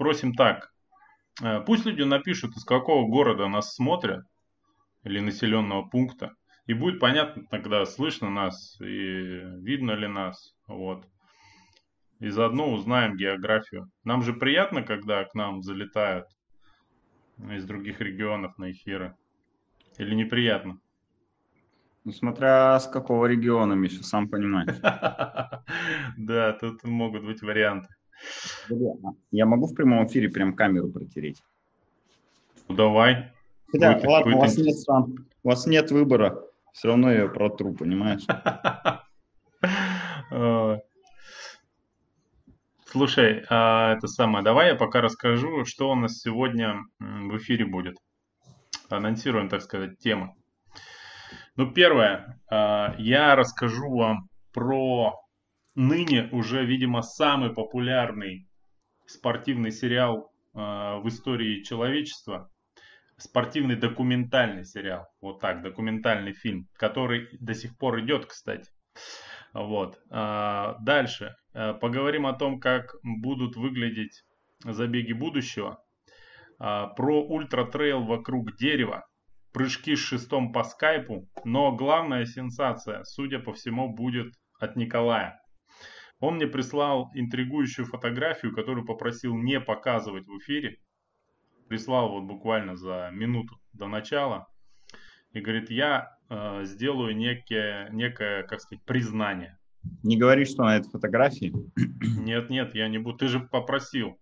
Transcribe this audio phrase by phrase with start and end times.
[0.00, 0.72] спросим так.
[1.42, 4.24] Э, пусть люди напишут, из какого города нас смотрят
[5.04, 6.32] или населенного пункта.
[6.66, 10.54] И будет понятно тогда, слышно нас и видно ли нас.
[10.66, 11.06] Вот.
[12.18, 13.90] И заодно узнаем географию.
[14.02, 16.26] Нам же приятно, когда к нам залетают
[17.50, 19.14] из других регионов на эфиры.
[19.98, 20.80] Или неприятно?
[22.04, 24.80] Ну, смотря с какого региона, Миша, сам понимаешь.
[26.16, 27.94] Да, тут могут быть варианты.
[29.30, 31.42] Я могу в прямом эфире прям камеру протереть?
[32.68, 33.32] Ну, давай.
[33.72, 34.36] Хотя, будет, ладно, будет...
[34.36, 34.76] у, вас нет,
[35.42, 36.42] у вас нет выбора.
[36.72, 38.22] Все равно я протру, понимаешь?
[42.86, 47.96] Слушай, а это самое, давай я пока расскажу, что у нас сегодня в эфире будет.
[48.88, 50.34] Анонсируем, так сказать, темы.
[51.54, 55.20] Ну, первое, а, я расскажу вам про
[55.74, 58.48] ныне уже, видимо, самый популярный
[59.06, 62.50] спортивный сериал а, в истории человечества
[63.20, 65.06] спортивный документальный сериал.
[65.20, 68.70] Вот так, документальный фильм, который до сих пор идет, кстати.
[69.52, 69.98] Вот.
[70.10, 71.36] А, дальше.
[71.52, 74.22] А, поговорим о том, как будут выглядеть
[74.64, 75.82] забеги будущего.
[76.58, 79.06] А, про ультра-трейл вокруг дерева.
[79.52, 81.28] Прыжки с шестом по скайпу.
[81.44, 85.39] Но главная сенсация, судя по всему, будет от Николая.
[86.20, 90.78] Он мне прислал интригующую фотографию, которую попросил не показывать в эфире
[91.70, 94.48] прислал вот буквально за минуту до начала
[95.32, 99.56] и говорит, я э, сделаю некое, некое, как сказать, признание.
[100.02, 101.54] Не говори, что на этой фотографии.
[102.02, 103.18] Нет, нет, я не буду.
[103.18, 104.18] Ты же попросил.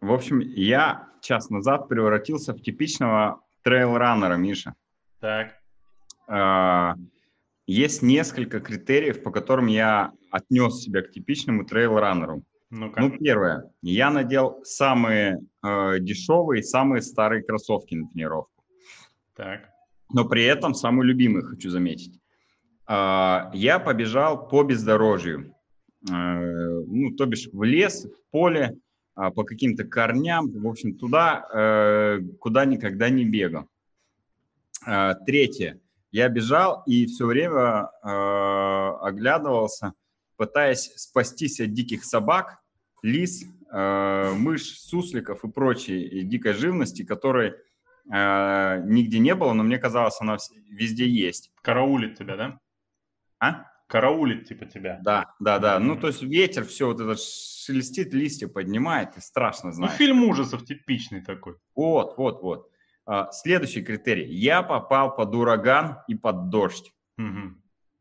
[0.00, 4.74] В общем, я час назад превратился в типичного трейл-раннера, Миша.
[5.18, 5.60] Так.
[6.28, 6.94] Э,
[7.66, 12.42] есть несколько критериев, по которым я отнес себя к типичному трейл-раннеру.
[12.70, 13.70] Ну, ну, первое.
[13.82, 18.64] Я надел самые э, дешевые, самые старые кроссовки на тренировку.
[19.34, 19.68] Так.
[20.12, 22.20] Но при этом самые любимые, хочу заметить.
[22.88, 25.54] Э, я побежал по бездорожью.
[26.08, 28.76] Э, ну, то бишь в лес, в поле,
[29.16, 30.50] э, по каким-то корням.
[30.50, 33.68] В общем, туда, э, куда никогда не бегал.
[34.86, 35.80] Э, третье.
[36.16, 38.08] Я бежал и все время э,
[39.02, 39.92] оглядывался–
[40.36, 42.58] пытаясь спастись от диких собак,
[43.02, 47.54] лис, э, мышь, сусликов и прочей дикой живности, которой
[48.12, 50.36] э, нигде не было, но мне казалось, она
[50.70, 51.50] везде есть.
[51.62, 52.60] Караулит тебя, да?
[53.38, 53.64] А?
[53.88, 55.00] Караулит типа тебя.
[55.02, 55.78] Да, да, да.
[55.78, 59.92] Ну, то есть ветер все вот это шелестит, листья поднимает, и страшно знать.
[59.92, 61.54] Ну, фильм ужасов типичный такой.
[61.74, 62.70] Вот, вот, вот.
[63.06, 64.26] А, следующий критерий.
[64.26, 66.92] Я попал под ураган и под дождь.
[67.18, 67.54] Угу.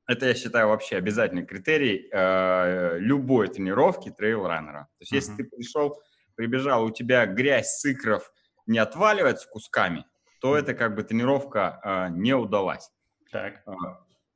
[0.08, 4.88] Это, я считаю, вообще обязательный критерий э, любой тренировки трейл-раннера.
[4.98, 5.16] То есть, uh-huh.
[5.16, 6.00] если ты пришел,
[6.36, 8.32] прибежал, у тебя грязь с икров
[8.68, 10.06] не отваливается кусками,
[10.42, 12.92] то это как бы тренировка э, не удалась.
[13.32, 13.64] Так.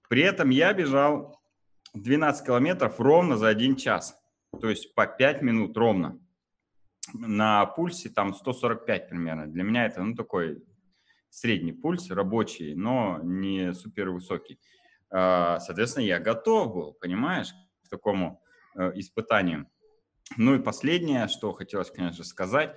[0.07, 1.40] При этом я бежал
[1.94, 4.19] 12 километров ровно за один час.
[4.59, 6.19] То есть по 5 минут ровно.
[7.13, 9.47] На пульсе там 145 примерно.
[9.47, 10.63] Для меня это ну, такой
[11.29, 14.59] средний пульс, рабочий, но не супер высокий.
[15.11, 17.53] А, соответственно, я готов был, понимаешь,
[17.85, 18.41] к такому
[18.75, 19.67] э, испытанию.
[20.37, 22.75] Ну и последнее, что хотелось, конечно, сказать,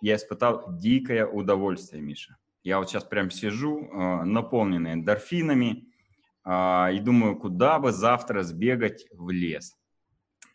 [0.00, 2.36] я испытал дикое удовольствие, Миша.
[2.62, 5.88] Я вот сейчас прям сижу, э, наполненный эндорфинами,
[6.44, 9.76] а, и думаю, куда бы завтра сбегать в лес.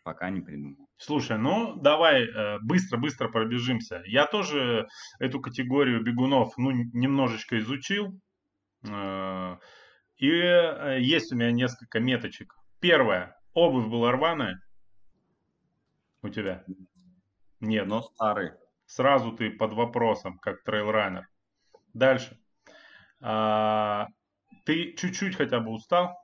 [0.03, 0.82] Пока не придумал.
[1.05, 2.27] Слушай, ну давай
[2.61, 4.01] быстро-быстро э, пробежимся.
[4.05, 4.87] Я тоже
[5.19, 8.19] эту категорию бегунов ну, немножечко изучил.
[10.23, 12.55] И э, есть у меня несколько меточек.
[12.79, 13.35] Первое.
[13.53, 14.59] Обувь была рваная.
[16.21, 16.63] У тебя?
[17.59, 17.87] Нет.
[17.87, 18.51] Но старый.
[18.85, 21.27] Сразу ты под вопросом, как трейлранер.
[21.93, 22.39] Дальше.
[23.21, 24.07] А,
[24.65, 26.17] ты чуть-чуть хотя бы устал?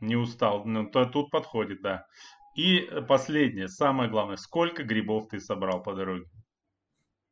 [0.00, 0.64] Не устал.
[0.64, 2.06] Ну, то тут подходит, да.
[2.54, 4.36] И последнее, самое главное.
[4.36, 6.26] Сколько грибов ты собрал по дороге?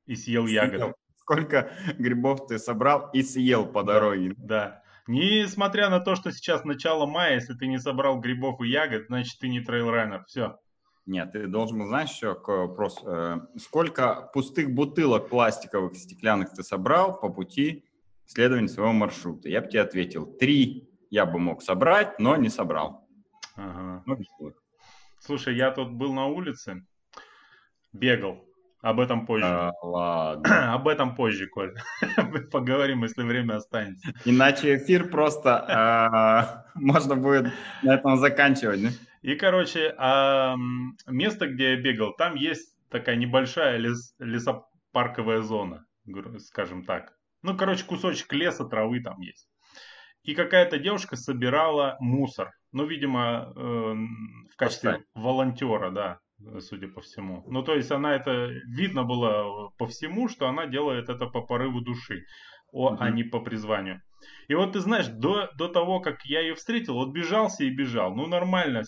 [0.06, 0.94] И съел ягоды?
[1.28, 4.32] сколько грибов ты собрал и съел по дороге.
[4.38, 4.82] Да.
[5.06, 9.38] Несмотря на то, что сейчас начало мая, если ты не собрал грибов и ягод, значит
[9.38, 10.24] ты не трейлранер.
[10.26, 10.58] Все.
[11.04, 13.00] Нет, ты должен знать еще вопрос.
[13.04, 17.84] Э, сколько пустых бутылок пластиковых, стеклянных ты собрал по пути
[18.24, 19.50] следования своего маршрута?
[19.50, 23.08] Я бы тебе ответил, три я бы мог собрать, но не собрал.
[23.56, 24.02] Ага.
[24.06, 24.18] Ну,
[25.18, 26.86] Слушай, я тут был на улице,
[27.92, 28.48] бегал,
[28.80, 29.46] об этом позже.
[29.46, 30.74] А, ладно.
[30.74, 31.74] Об этом позже, Коль.
[32.52, 34.12] Поговорим, если время останется.
[34.24, 37.52] Иначе эфир просто а, можно будет
[37.82, 38.88] на этом заканчивать, да?
[39.22, 40.54] И, короче, а
[41.06, 45.84] место, где я бегал, там есть такая небольшая лес, лесопарковая зона,
[46.38, 47.12] скажем так.
[47.42, 49.47] Ну, короче, кусочек леса, травы там есть.
[50.28, 52.52] И какая-то девушка собирала мусор.
[52.72, 53.60] Ну, видимо, э,
[54.52, 55.06] в качестве Поставь.
[55.14, 56.18] волонтера, да,
[56.60, 57.44] судя по всему.
[57.46, 61.80] Ну, то есть она это, видно было по всему, что она делает это по порыву
[61.80, 62.26] души,
[62.72, 62.96] о, угу.
[63.00, 64.02] а не по призванию.
[64.48, 68.14] И вот ты знаешь, до, до того, как я ее встретил, вот бежался и бежал.
[68.14, 68.82] Ну, нормально.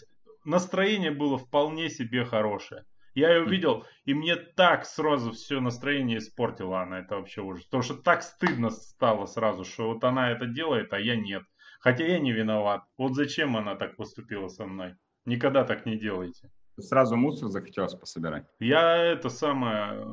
[0.44, 2.84] Настроение было вполне себе хорошее.
[3.14, 7.00] Я ее увидел, и мне так сразу все настроение испортила она.
[7.00, 7.64] Это вообще ужас.
[7.64, 11.42] Потому что так стыдно стало сразу, что вот она это делает, а я нет.
[11.80, 12.82] Хотя я не виноват.
[12.96, 14.94] Вот зачем она так поступила со мной?
[15.24, 16.50] Никогда так не делайте.
[16.78, 18.46] Сразу мусор захотелось пособирать?
[18.60, 20.06] Я это самое...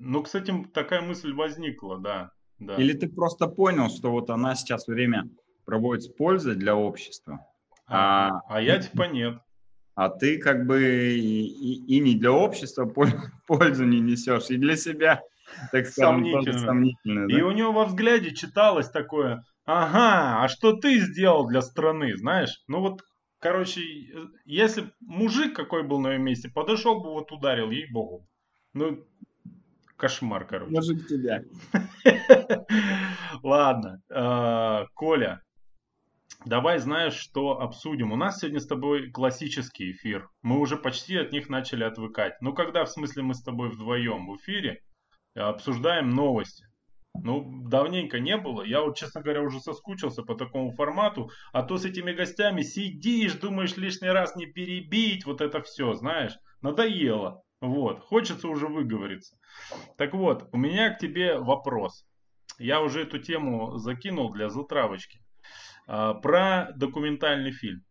[0.00, 2.32] Ну, кстати, такая мысль возникла, да.
[2.58, 2.76] да.
[2.76, 5.28] Или ты просто понял, что вот она сейчас время
[5.64, 7.46] проводит с пользой для общества?
[7.86, 9.38] А, а, а я типа нет
[9.98, 12.84] а ты как бы и, и, и не для общества
[13.48, 15.22] пользу не несешь, и для себя,
[15.72, 16.58] так скажем, сомнительно.
[16.58, 17.36] сомнительно да?
[17.36, 22.62] И у него во взгляде читалось такое, ага, а что ты сделал для страны, знаешь?
[22.68, 23.02] Ну вот,
[23.40, 23.82] короче,
[24.44, 28.24] если мужик какой был на ее месте, подошел бы, вот ударил, ей-богу.
[28.74, 29.04] Ну,
[29.96, 30.70] кошмар, короче.
[30.70, 31.42] Мужик тебя.
[33.42, 35.42] Ладно, а, Коля,
[36.44, 38.12] Давай, знаешь, что обсудим.
[38.12, 40.28] У нас сегодня с тобой классический эфир.
[40.42, 42.40] Мы уже почти от них начали отвыкать.
[42.40, 44.80] Ну, когда, в смысле, мы с тобой вдвоем в эфире
[45.34, 46.64] э, обсуждаем новости.
[47.20, 48.62] Ну, давненько не было.
[48.62, 51.30] Я вот, честно говоря, уже соскучился по такому формату.
[51.52, 55.26] А то с этими гостями сидишь, думаешь лишний раз не перебить.
[55.26, 56.38] Вот это все, знаешь.
[56.62, 57.42] Надоело.
[57.60, 57.98] Вот.
[58.04, 59.36] Хочется уже выговориться.
[59.96, 62.04] Так вот, у меня к тебе вопрос.
[62.58, 65.20] Я уже эту тему закинул для затравочки.
[65.88, 67.82] А, про документальный фильм.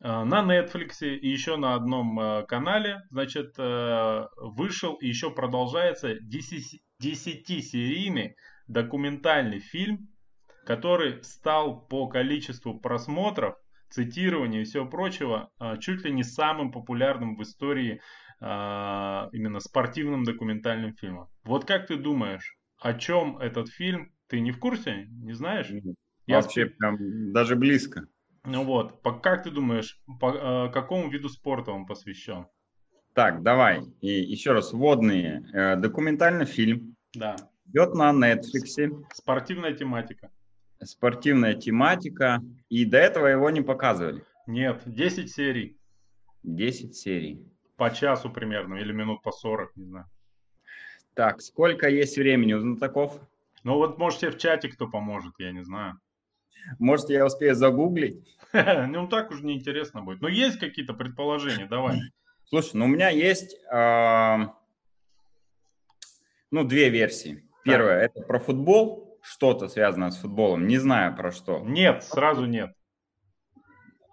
[0.00, 8.36] А, на Netflix и еще на одном а, канале, значит, вышел и еще продолжается 10-серийный
[8.68, 10.08] документальный фильм,
[10.64, 13.56] который стал по количеству просмотров,
[13.88, 18.00] цитирования и всего прочего чуть ли не самым популярным в истории
[18.40, 21.26] именно спортивным документальным фильмом.
[21.42, 24.12] Вот как ты думаешь, о чем этот фильм?
[24.28, 25.06] Ты не в курсе?
[25.08, 25.72] Не знаешь?
[26.30, 28.06] Я Вообще прям даже близко.
[28.44, 30.30] Ну вот, по, как ты думаешь, по
[30.68, 32.46] э, какому виду спорта он посвящен?
[33.14, 33.82] Так, давай.
[34.00, 35.44] И еще раз, водные.
[35.52, 36.94] Э, документальный фильм.
[37.14, 37.34] Да.
[37.66, 39.04] Идет на Netflix.
[39.12, 40.30] Спортивная тематика.
[40.80, 42.40] Спортивная тематика.
[42.68, 44.24] И до этого его не показывали.
[44.46, 45.76] Нет, 10 серий.
[46.44, 47.44] 10 серий.
[47.76, 50.06] По часу примерно, или минут по 40, не знаю.
[51.14, 53.20] Так, сколько есть времени у знатоков?
[53.64, 55.98] Ну вот, может, тебе в чате кто поможет, я не знаю.
[56.78, 58.26] Может, я успею загуглить?
[58.88, 60.20] Ну, так уже неинтересно будет.
[60.20, 61.66] Но есть какие-то предположения?
[61.66, 62.00] Давай.
[62.46, 63.56] Слушай, ну у меня есть,
[66.50, 67.48] ну, две версии.
[67.62, 70.66] Первая– это про футбол, что-то связанное с футболом.
[70.66, 71.60] Не знаю про что.
[71.60, 72.74] Нет, сразу нет.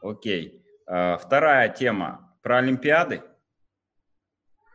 [0.03, 0.63] Окей.
[0.85, 3.23] А, вторая тема про Олимпиады.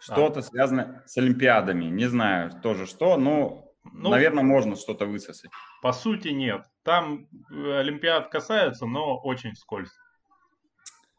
[0.01, 0.43] Что-то а.
[0.43, 1.85] связано с Олимпиадами.
[1.85, 5.51] Не знаю тоже что, но ну, Наверное, можно что-то высосать.
[5.81, 6.65] По сути, нет.
[6.85, 9.93] Там э, Олимпиад касается, но очень вскользь.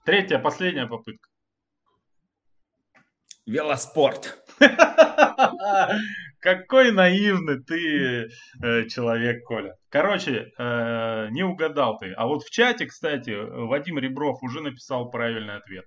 [0.06, 1.30] Третья, последняя попытка.
[3.46, 4.38] Велоспорт.
[6.40, 8.30] Какой наивный ты
[8.62, 9.76] э, человек, Коля.
[9.90, 12.12] Короче, э, не угадал ты.
[12.14, 15.86] А вот в чате, кстати, Вадим Ребров уже написал правильный ответ.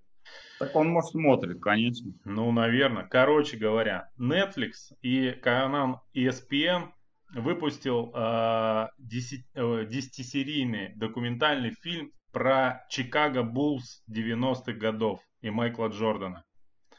[0.58, 2.12] Так он, может, смотрит, конечно.
[2.24, 3.04] Ну, наверное.
[3.04, 6.88] Короче говоря, Netflix и канал ESPN
[7.36, 16.44] выпустил э, 10-серийный документальный фильм про Чикаго Буллс 90-х годов и Майкла Джордана.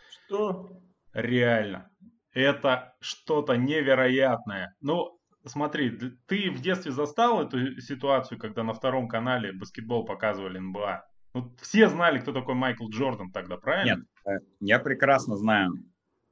[0.09, 0.71] Что?
[1.13, 1.89] Реально.
[2.33, 4.75] Это что-то невероятное.
[4.81, 5.91] Ну, смотри,
[6.27, 11.03] ты в детстве застал эту ситуацию, когда на втором канале баскетбол показывали НБА?
[11.33, 13.95] Ну, все знали, кто такой Майкл Джордан тогда, правильно?
[13.95, 15.71] Нет, э, я прекрасно знаю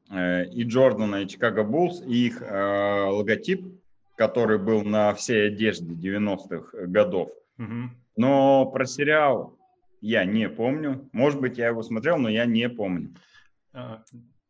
[0.09, 3.65] э, и Джордана, и Чикаго Буллс, и их э, логотип,
[4.15, 7.29] который был на всей одежде 90-х годов.
[7.57, 7.89] Угу.
[8.17, 9.57] Но про сериал
[10.01, 11.09] я не помню.
[11.11, 13.13] Может быть, я его смотрел, но я не помню.
[13.73, 14.03] А,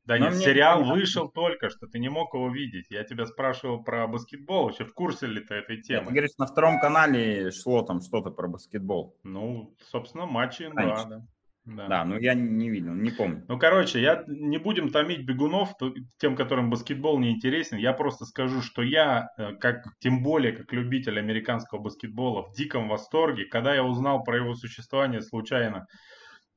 [0.05, 0.93] да нет, сериал понятно.
[0.93, 2.85] вышел только что, ты не мог его видеть.
[2.89, 6.05] Я тебя спрашивал про баскетбол, вообще в курсе ли ты этой темы?
[6.05, 9.17] Ты говоришь, на втором канале шло там что-то про баскетбол.
[9.23, 11.27] Ну, собственно, матчи НБА, да.
[11.65, 11.87] Да.
[11.87, 13.43] да, ну я не видел, не помню.
[13.47, 15.73] Ну, короче, я не будем томить бегунов,
[16.17, 17.77] тем, которым баскетбол не интересен.
[17.77, 22.87] Я просто скажу, что я, э, как, тем более как любитель американского баскетбола, в диком
[22.87, 25.87] восторге, когда я узнал про его существование случайно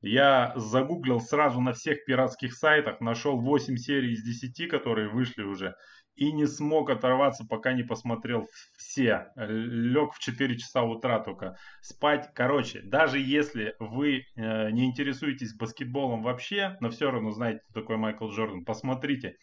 [0.01, 5.73] Я загуглил сразу на всех пиратских сайтах, нашел 8 серий из 10, которые вышли уже,
[6.19, 9.31] и не смог оторваться, пока не посмотрел все.
[9.37, 12.29] Лег в 4 часа утра только спать.
[12.35, 17.95] Короче, даже если вы э, не интересуетесь баскетболом вообще, но все равно знаете, кто такой
[17.97, 19.37] Майкл Джордан, посмотрите.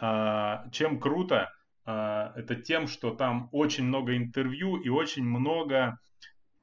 [0.00, 1.50] Э, чем круто,
[1.86, 1.92] э,
[2.36, 5.98] это тем, что там очень много интервью и очень много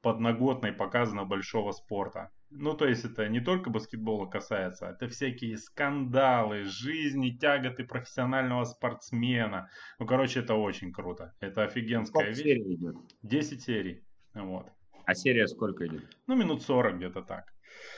[0.02, 2.30] подноготной показано большого спорта.
[2.50, 9.68] Ну, то есть это не только баскетбола касается, это всякие скандалы, жизни, тяготы профессионального спортсмена.
[9.98, 11.34] Ну, короче, это очень круто.
[11.40, 12.42] Это офигенская сколько вещь.
[12.42, 12.96] серий идет?
[13.22, 14.04] 10 серий.
[14.34, 14.66] Вот.
[15.04, 16.04] А серия сколько идет?
[16.26, 17.52] Ну, минут 40 где-то так.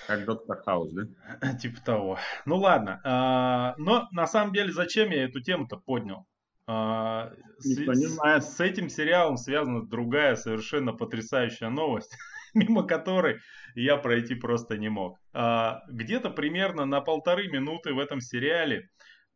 [0.07, 1.55] Как Доктор Хаус, да?
[1.61, 2.19] Типа того.
[2.47, 3.01] Ну ладно.
[3.05, 6.27] А, но на самом деле, зачем я эту тему-то поднял?
[6.67, 8.45] А, с, не знает.
[8.45, 12.17] С этим сериалом связана другая совершенно потрясающая новость.
[12.55, 13.39] мимо которой
[13.75, 15.19] я пройти просто не мог.
[15.33, 18.89] А, где-то примерно на полторы минуты в этом сериале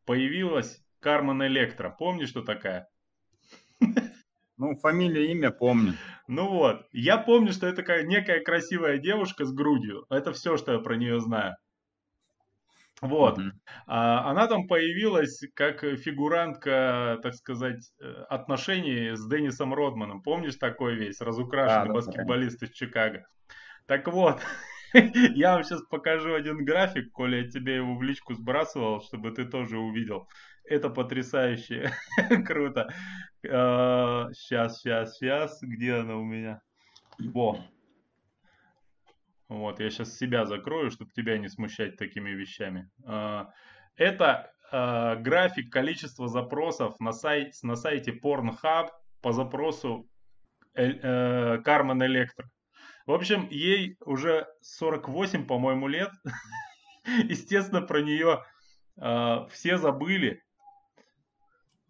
[0.04, 1.90] появилась Кармен Электро.
[1.90, 2.88] Помнишь, что такая?
[4.58, 5.94] Ну, фамилию, имя помню.
[6.28, 10.06] Ну вот, я помню, что это некая красивая девушка с грудью.
[10.08, 11.56] Это все, что я про нее знаю.
[13.02, 13.36] Вот.
[13.36, 13.50] Mm-hmm.
[13.88, 20.22] А, она там появилась как фигурантка, так сказать, э, отношений с Деннисом Родманом.
[20.22, 22.66] Помнишь такой весь разукрашенный да, баскетболист да.
[22.66, 23.26] из Чикаго?
[23.86, 24.40] Так вот,
[24.94, 29.46] я вам сейчас покажу один график, Коля, я тебе его в личку сбрасывал, чтобы ты
[29.46, 30.28] тоже увидел.
[30.64, 31.90] Это потрясающе.
[32.46, 32.88] Круто.
[33.42, 35.58] Сейчас, сейчас, сейчас.
[35.60, 36.62] Где она у меня?
[37.18, 37.58] Во.
[39.52, 42.90] Вот, я сейчас себя закрою, чтобы тебя не смущать такими вещами.
[43.04, 43.50] А,
[43.96, 48.88] это а, график количества запросов на, сайт, на сайте Pornhub
[49.20, 50.08] по запросу
[50.72, 52.48] Кармен Электро.
[53.04, 56.10] В общем, ей уже 48, по-моему, лет.
[57.04, 58.42] Естественно, про нее
[58.96, 60.42] э, все забыли.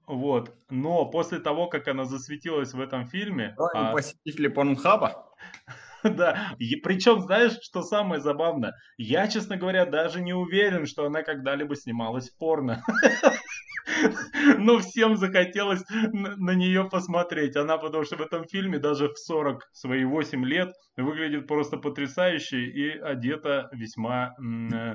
[0.09, 0.53] Вот.
[0.69, 3.55] Но после того, как она засветилась в этом фильме...
[3.57, 3.93] А...
[3.93, 5.33] Посетители Порнхаба?
[6.17, 8.75] Да, и причем, знаешь, что самое забавное?
[8.97, 12.83] Я, честно говоря, даже не уверен, что она когда-либо снималась в порно.
[14.59, 17.57] Но всем захотелось на, на нее посмотреть.
[17.57, 22.65] Она, потому что в этом фильме даже в 40 свои 8 лет выглядит просто потрясающе
[22.65, 24.95] и одета весьма, э,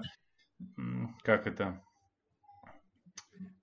[1.24, 1.82] как это,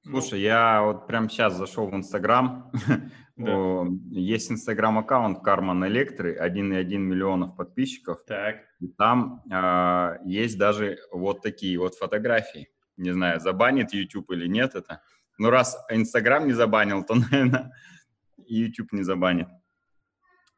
[0.04, 2.70] Слушай, я вот прямо сейчас зашел в Инстаграм.
[3.36, 3.84] Да.
[4.10, 8.24] Есть Инстаграм-аккаунт Карман Электры, 1,1 миллионов подписчиков.
[8.28, 8.58] Так.
[8.78, 12.68] И там э, есть даже вот такие вот фотографии.
[12.96, 15.02] Не знаю, забанит YouTube или нет это.
[15.36, 17.72] Но раз Инстаграм не забанил, то, наверное,
[18.36, 19.48] YouTube не забанит.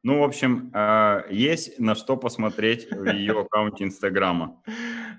[0.03, 4.63] Ну, в общем, э, есть на что посмотреть в ее аккаунте Инстаграма.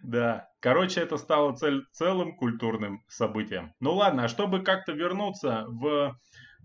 [0.03, 3.71] Да, короче, это стало цель, целым культурным событием.
[3.79, 6.19] Ну ладно, а чтобы как-то вернуться в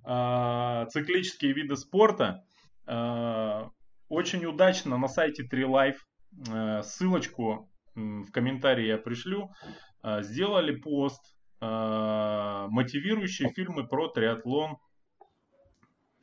[0.04, 2.42] э, циклические виды спорта,
[2.88, 3.64] э,
[4.08, 5.98] очень удачно на сайте 3Life,
[6.50, 9.52] э, ссылочку в комментарии я пришлю,
[10.02, 11.22] э, сделали пост,
[11.60, 14.91] э, мотивирующие фильмы про триатлон Э,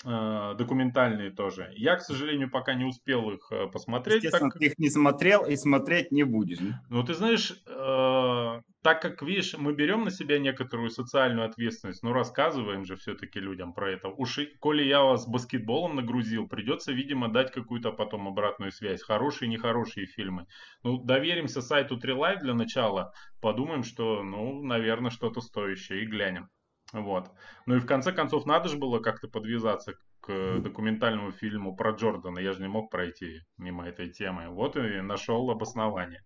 [0.04, 1.74] документальные тоже.
[1.76, 4.24] Я, к сожалению, пока не успел их э, посмотреть.
[4.24, 4.60] Естественно, так...
[4.60, 6.60] ты их не смотрел и смотреть не будешь.
[6.90, 12.14] Ну, ты знаешь, э, так как, видишь, мы берем на себя некоторую социальную ответственность, ну,
[12.14, 14.08] рассказываем же все-таки людям про это.
[14.08, 19.04] Уж, коли я вас баскетболом нагрузил, придется, видимо, дать какую-то потом обратную связь.
[19.04, 20.46] Хорошие и нехорошие фильмы.
[20.84, 26.50] Ну, доверимся сайту 3Live для начала, подумаем, что, ну, наверное, что-то стоящее и глянем.
[26.92, 27.32] Вот.
[27.66, 32.40] Ну и в конце концов надо же было как-то подвязаться к документальному фильму про Джордана.
[32.40, 34.50] Я же не мог пройти мимо этой темы.
[34.50, 36.24] Вот и нашел обоснование.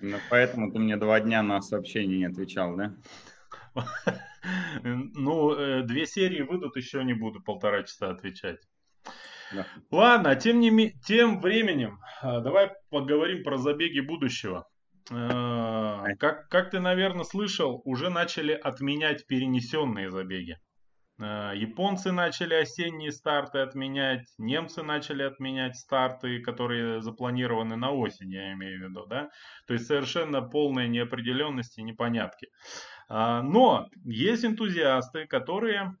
[0.00, 2.94] Ну, поэтому ты мне два дня на сообщение не отвечал, да?
[4.82, 8.58] Ну, э, две серии выйдут, еще не буду полтора часа отвечать.
[9.52, 9.66] Да.
[9.92, 14.66] Ладно, тем, не, тем временем а, давай поговорим про забеги будущего.
[15.10, 20.58] Э, как, как ты, наверное, слышал, уже начали отменять перенесенные забеги.
[21.20, 28.52] Э, японцы начали осенние старты отменять, немцы начали отменять старты, которые запланированы на осень, я
[28.52, 29.30] имею в виду, да.
[29.66, 32.48] То есть совершенно полная неопределенность и непонятки.
[33.08, 35.96] Э, но есть энтузиасты, которые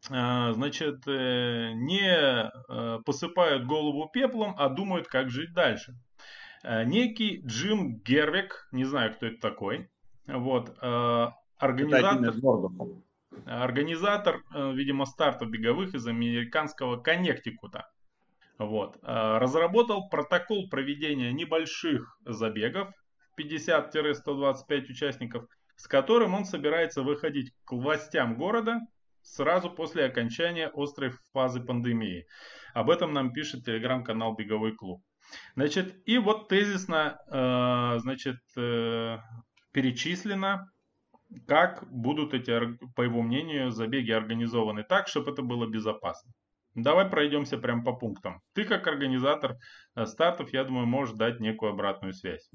[0.00, 2.52] значит, не
[3.04, 5.92] посыпают голову пеплом, а думают, как жить дальше.
[6.62, 9.90] Э, некий Джим Гервик, не знаю, кто это такой,
[10.26, 12.34] вот, э, организатор,
[13.46, 17.88] организатор, э, видимо, стартов беговых из американского Коннектикута.
[18.58, 18.98] Вот.
[19.02, 22.88] Разработал протокол проведения небольших забегов
[23.36, 25.46] 50-125 участников,
[25.76, 28.80] с которым он собирается выходить к властям города
[29.22, 32.26] сразу после окончания острой фазы пандемии.
[32.74, 35.04] Об этом нам пишет телеграм-канал Беговой клуб.
[35.54, 39.18] Значит, и вот тезисно, э, значит, э,
[39.72, 40.70] перечислено,
[41.46, 46.32] как будут эти, по его мнению, забеги организованы так, чтобы это было безопасно.
[46.74, 48.40] Давай пройдемся прямо по пунктам.
[48.54, 49.56] Ты как организатор
[49.94, 52.48] э, стартов, я думаю, можешь дать некую обратную связь.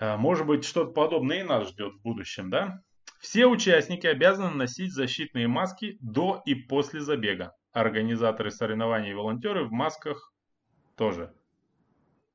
[0.00, 2.80] Э, может быть, что-то подобное и нас ждет в будущем, да?
[3.20, 7.52] Все участники обязаны носить защитные маски до и после забега.
[7.72, 10.32] Организаторы соревнований и волонтеры в масках
[10.96, 11.32] тоже.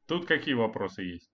[0.07, 1.29] Тут какие вопросы есть?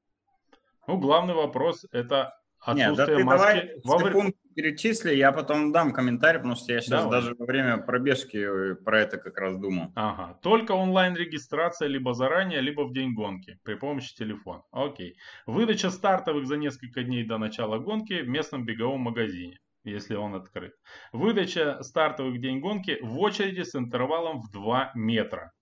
[0.87, 3.37] Ну, главный вопрос это Отсутствие Нет, да ты маски.
[3.37, 4.11] давай во время...
[4.11, 7.21] пункт перечисли, я потом дам комментарий, потому что я сейчас давай.
[7.21, 9.91] даже во время пробежки э, про это как раз думал.
[9.95, 14.63] Ага, только онлайн-регистрация либо заранее, либо в день гонки при помощи телефона.
[14.71, 15.17] Окей.
[15.45, 20.73] Выдача стартовых за несколько дней до начала гонки в местном беговом магазине если он открыт.
[21.13, 25.53] Выдача стартовых в день гонки в очереди с интервалом в 2 метра.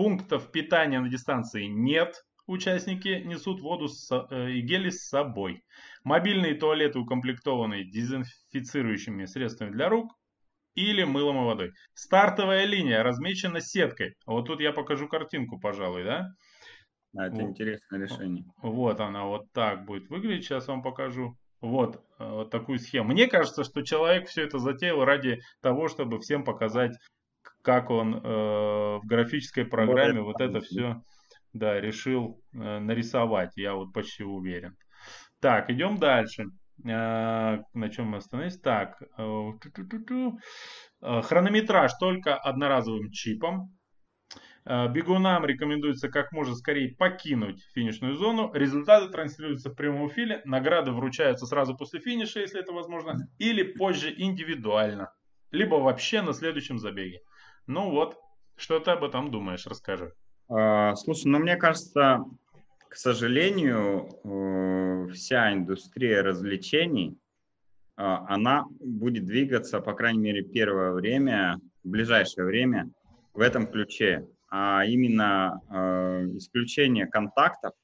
[0.00, 3.86] Пунктов питания на дистанции нет, участники несут воду
[4.30, 5.62] э, и гели с собой.
[6.04, 10.10] Мобильные туалеты укомплектованы дезинфицирующими средствами для рук
[10.74, 11.72] или мылом и водой.
[11.92, 14.14] Стартовая линия размечена сеткой.
[14.24, 16.30] Вот тут я покажу картинку, пожалуй, да?
[17.12, 17.50] Да, это вот.
[17.50, 18.46] интересное решение.
[18.62, 20.46] Вот она вот так будет выглядеть.
[20.46, 21.36] Сейчас вам покажу.
[21.60, 23.10] Вот, э, вот такую схему.
[23.10, 26.96] Мне кажется, что человек все это затеял ради того, чтобы всем показать,
[27.62, 31.02] как он э, в графической программе вот, вот это все
[31.52, 34.76] да, решил э, нарисовать, я вот почти уверен.
[35.40, 36.44] Так, идем дальше.
[36.84, 38.58] Э, на чем мы остановились?
[38.58, 39.52] Так, э,
[41.02, 43.76] э, хронометраж только одноразовым чипом.
[44.66, 48.52] Бегунам рекомендуется как можно скорее покинуть финишную зону.
[48.52, 50.42] Результаты транслируются в прямом эфире.
[50.44, 55.10] Награды вручаются сразу после финиша, если это возможно, или позже индивидуально,
[55.50, 57.20] либо вообще на следующем забеге.
[57.70, 58.18] Ну вот,
[58.56, 60.12] что ты об этом думаешь, расскажи.
[60.48, 62.24] А, слушай, ну мне кажется,
[62.88, 67.16] к сожалению, э, вся индустрия развлечений,
[67.96, 72.90] а, она будет двигаться, по крайней мере, первое время, в ближайшее время,
[73.34, 74.26] в этом ключе.
[74.50, 77.74] А именно э, исключение контактов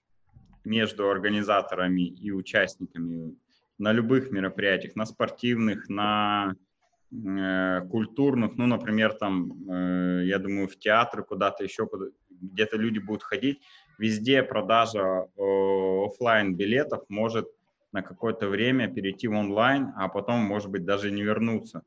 [0.64, 3.36] между организаторами и участниками
[3.78, 6.56] на любых мероприятиях, на спортивных, на
[7.90, 13.62] культурных, ну, например, там, я думаю, в театры куда-то еще, куда где-то люди будут ходить,
[13.98, 17.48] везде продажа офлайн билетов может
[17.92, 21.82] на какое-то время перейти в онлайн, а потом, может быть, даже не вернуться.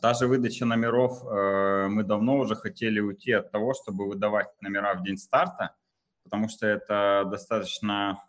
[0.00, 4.94] Та же выдача номеров, э, мы давно уже хотели уйти от того, чтобы выдавать номера
[4.94, 5.74] в день старта,
[6.22, 8.24] потому что это достаточно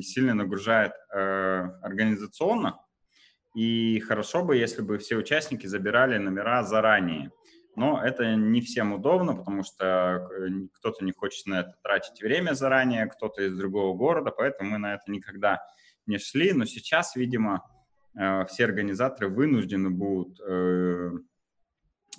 [0.00, 1.18] сильно нагружает э,
[1.82, 2.78] организационно,
[3.56, 7.32] и хорошо бы, если бы все участники забирали номера заранее
[7.76, 12.54] но это не всем удобно, потому что э, кто-то не хочет на это тратить время
[12.54, 15.62] заранее, кто-то из другого города, поэтому мы на это никогда
[16.06, 16.54] не шли.
[16.54, 17.68] Но сейчас, видимо,
[18.18, 21.10] э, все организаторы вынуждены будут э,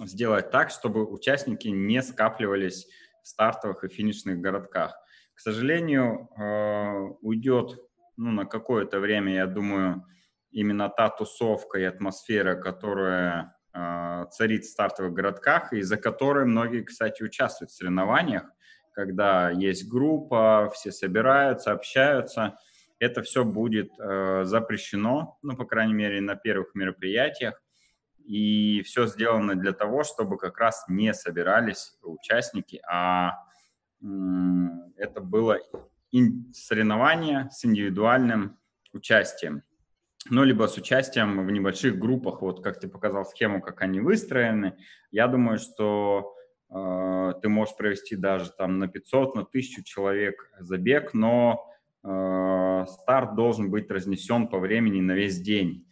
[0.01, 2.87] сделать так, чтобы участники не скапливались
[3.23, 4.95] в стартовых и финишных городках.
[5.33, 6.29] К сожалению,
[7.21, 7.79] уйдет
[8.15, 10.03] ну, на какое-то время, я думаю,
[10.57, 16.81] именно та тусовка и атмосфера, которая а, царит в стартовых городках, и за которой многие,
[16.81, 18.43] кстати, участвуют в соревнованиях,
[18.91, 22.57] когда есть группа, все собираются, общаются.
[22.97, 27.61] Это все будет э, запрещено, ну, по крайней мере, на первых мероприятиях.
[28.25, 33.33] И все сделано для того, чтобы как раз не собирались участники, а
[34.01, 35.59] это было
[36.53, 38.57] соревнование с индивидуальным
[38.93, 39.61] участием
[40.29, 44.75] ну, либо с участием в небольших группах, вот как ты показал схему, как они выстроены.
[45.11, 46.35] Я думаю, что
[46.69, 51.69] э, ты можешь провести даже там на 500, на 1000 человек забег, но
[52.03, 55.87] э, старт должен быть разнесен по времени на весь день.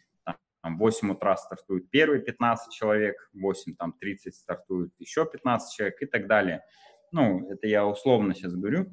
[0.61, 5.75] Там, в 8 утра стартует первые 15 человек, в 8, там 30 стартует еще 15
[5.75, 6.63] человек и так далее.
[7.11, 8.87] Ну, это я условно сейчас говорю.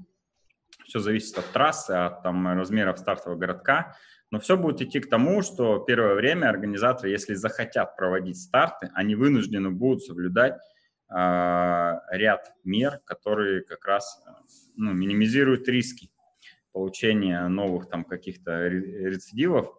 [0.85, 3.97] Все зависит от трассы, от там, размеров стартового городка.
[4.33, 9.15] Но все будет идти к тому, что первое время организаторы, если захотят проводить старты, они
[9.15, 10.55] вынуждены будут соблюдать
[11.11, 14.25] э, ряд мер, которые как раз
[14.75, 16.11] ну, минимизируют риски
[16.73, 19.71] получения новых там каких-то рецидивов.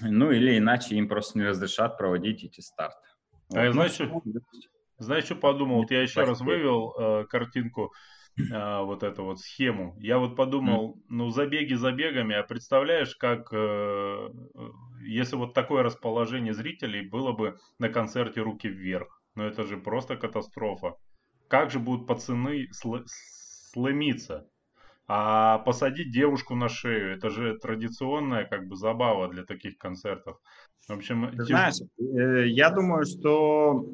[0.00, 3.06] Ну или иначе им просто не разрешат проводить эти старты.
[3.54, 3.74] А вот.
[3.74, 4.00] знаешь,
[4.96, 5.82] Знаешь, что подумал?
[5.82, 7.92] Вот я еще раз вывел э, картинку,
[8.50, 9.96] э, вот эту вот схему.
[9.98, 14.28] Я вот подумал, ну забеги забегами, а представляешь, как э,
[15.02, 19.22] если вот такое расположение зрителей было бы на концерте «Руки вверх».
[19.34, 20.94] Ну это же просто катастрофа.
[21.48, 24.48] Как же будут пацаны сл- сломиться?
[25.06, 30.38] А посадить девушку на шею, это же традиционная как бы забава для таких концертов.
[30.88, 33.84] В общем, Ты знаешь, э, я думаю, что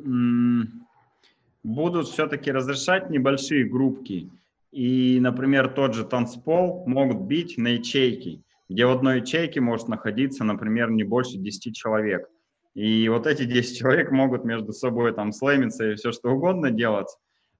[1.62, 4.31] будут все-таки разрешать небольшие группки.
[4.73, 10.44] И, например, тот же танцпол могут бить на ячейки, где в одной ячейке может находиться,
[10.44, 12.29] например, не больше 10 человек.
[12.75, 17.09] И вот эти 10 человек могут между собой там слэмиться и все что угодно делать,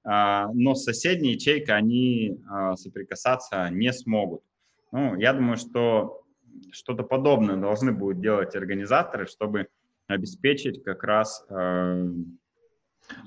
[0.03, 4.41] а, но с соседней ячейкой они а, соприкасаться не смогут.
[4.93, 6.23] Ну, я думаю, что
[6.71, 9.67] что-то подобное должны будут делать организаторы, чтобы
[10.07, 11.45] обеспечить как раз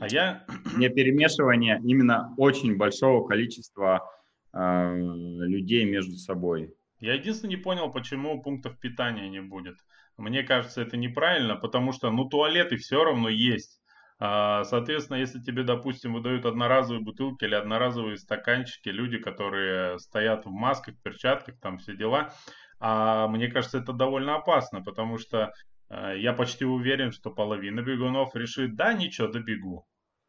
[0.00, 0.44] а, а я...
[0.76, 4.08] не перемешивание именно очень большого количества
[4.52, 6.72] людей между собой.
[7.00, 9.76] Я единственное не понял, почему пунктов питания не будет.
[10.16, 13.80] Мне кажется, это неправильно, потому что, ну, туалеты все равно есть.
[14.20, 20.50] А, соответственно, если тебе, допустим, выдают одноразовые бутылки или одноразовые стаканчики, люди, которые стоят в
[20.50, 22.32] масках, перчатках, там все дела,
[22.78, 25.50] а мне кажется, это довольно опасно, потому что э,
[25.90, 29.86] я почти уверен, что половина бегунов решит, да, ничего, добегу.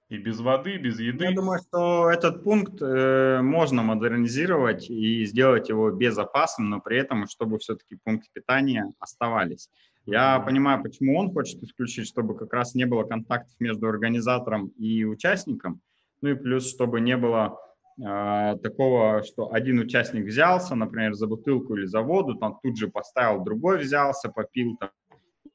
[0.10, 1.26] И без воды, без еды.
[1.26, 7.28] Я думаю, что этот пункт э, можно модернизировать и сделать его безопасным, но при этом,
[7.28, 9.68] чтобы все-таки пункты питания оставались.
[10.06, 15.04] Я понимаю, почему он хочет исключить, чтобы как раз не было контактов между организатором и
[15.06, 15.82] участником.
[16.22, 17.58] Ну и плюс, чтобы не было
[17.98, 22.90] э, такого, что один участник взялся, например, за бутылку или за воду, там тут же
[22.90, 24.78] поставил, другой взялся, попил.
[24.78, 24.92] Там.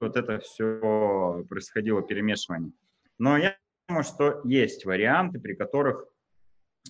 [0.01, 2.73] Вот это все происходило перемешивание.
[3.19, 3.57] Но я
[3.89, 6.07] думаю, что есть варианты, при которых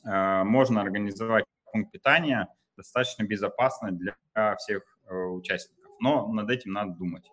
[0.05, 4.17] э, можно организовать пункт питания достаточно безопасно для
[4.57, 5.93] всех э, участников.
[6.01, 7.29] Но над этим надо думать.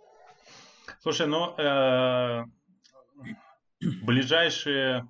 [1.00, 2.46] Слушай, ну э,
[4.04, 5.08] ближайшие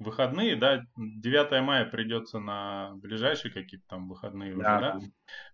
[0.00, 4.80] выходные, да, 9 мая придется на ближайшие какие-то там выходные уже, да.
[4.80, 4.98] да?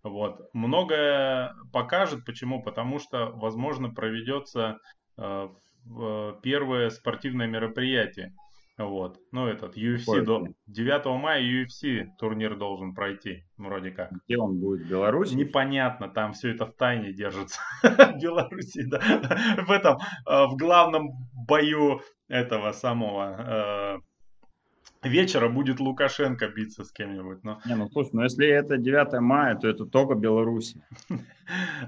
[0.03, 0.49] Вот.
[0.53, 2.25] Многое покажет.
[2.25, 2.63] Почему?
[2.63, 4.79] Потому что, возможно, проведется
[5.17, 5.49] э,
[6.41, 8.33] первое спортивное мероприятие.
[8.77, 9.19] Вот.
[9.31, 14.11] Ну, этот UFC до 9 мая UFC турнир должен пройти, вроде как.
[14.25, 14.85] Где он будет?
[14.85, 15.33] В Беларуси?
[15.33, 17.59] Непонятно, там все это в тайне держится.
[17.81, 18.99] в Беларуси, да.
[19.67, 24.06] в этом, э, в главном бою этого самого э,
[25.03, 27.43] вечера будет Лукашенко биться с кем-нибудь.
[27.43, 27.59] Но...
[27.65, 30.75] Не, ну слушай, ну если это 9 мая, то это только Беларусь.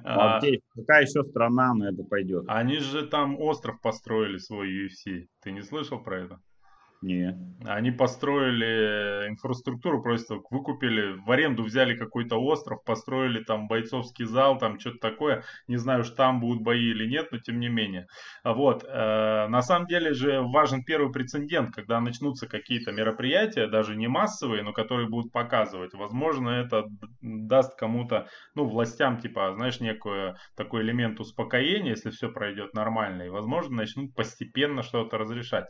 [0.06, 0.40] А,
[0.74, 2.46] какая еще страна на это пойдет?
[2.48, 5.28] Они же там остров построили свой UFC.
[5.44, 6.40] Ты не слышал про это?
[7.02, 7.36] Нет.
[7.66, 14.80] Они построили инфраструктуру, просто выкупили, в аренду взяли какой-то остров, построили там бойцовский зал, там
[14.80, 15.44] что-то такое.
[15.68, 18.08] Не знаю, что там будут бои или нет, но тем не менее.
[18.44, 18.84] Вот.
[18.84, 24.64] Э, на самом деле же важен первый прецедент, когда начнутся какие-то мероприятия, даже не массовые,
[24.64, 25.94] но которые будут показывать.
[25.94, 26.84] Возможно, это
[27.22, 33.24] даст кому-то, ну, властям, типа, знаешь, некую такой элемент успокоения, если все пройдет нормально.
[33.24, 35.68] И, возможно, начнут постепенно что-то разрешать.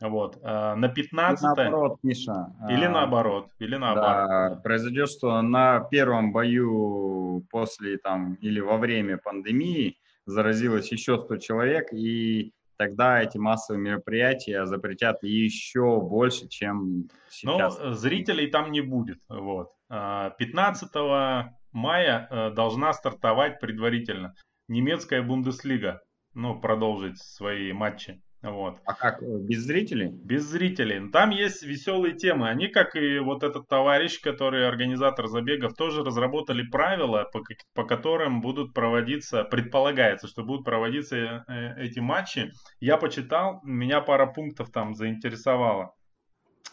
[0.00, 0.38] Вот.
[0.42, 2.46] А, на 15 Или наоборот, Миша.
[2.68, 3.50] Или а, наоборот.
[3.58, 4.28] Или наоборот.
[4.28, 11.36] Да, произойдет, что на первом бою после там или во время пандемии заразилось еще 100
[11.38, 17.78] человек, и тогда эти массовые мероприятия запретят еще больше, чем сейчас.
[17.78, 19.18] Но зрителей там не будет.
[19.28, 19.72] Вот.
[19.88, 24.34] 15 а, мая э, должна стартовать предварительно
[24.68, 26.02] немецкая Бундеслига,
[26.34, 28.22] ну, продолжить свои матчи.
[28.42, 28.78] Вот.
[28.84, 30.08] А как, э, без зрителей?
[30.08, 31.10] Без зрителей.
[31.10, 32.48] Там есть веселые темы.
[32.48, 37.42] Они, как и вот этот товарищ, который организатор забегов, тоже разработали правила, по,
[37.74, 42.52] по которым будут проводиться, предполагается, что будут проводиться э, эти матчи.
[42.78, 45.94] Я почитал, меня пара пунктов там заинтересовало.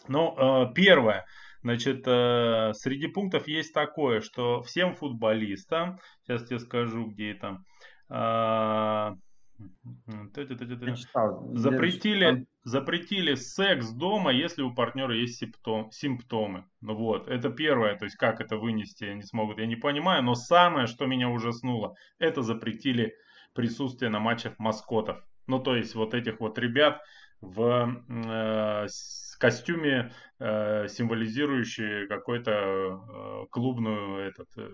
[0.06, 1.24] Ну, э, первое.
[1.62, 7.58] Значит, среди пунктов есть такое, что всем футболистам, сейчас тебе скажу, где это,
[11.54, 16.64] Запретили, запретили секс дома, если у партнера есть симптом, симптомы.
[16.80, 20.22] Ну вот, это первое, то есть как это вынести не смогут, я не понимаю.
[20.22, 23.14] Но самое, что меня ужаснуло, это запретили
[23.54, 25.24] присутствие на матчах маскотов.
[25.46, 27.00] Ну то есть вот этих вот ребят
[27.40, 28.86] в э,
[29.38, 34.68] костюме, э, символизирующий какой-то э, клубную этот, э,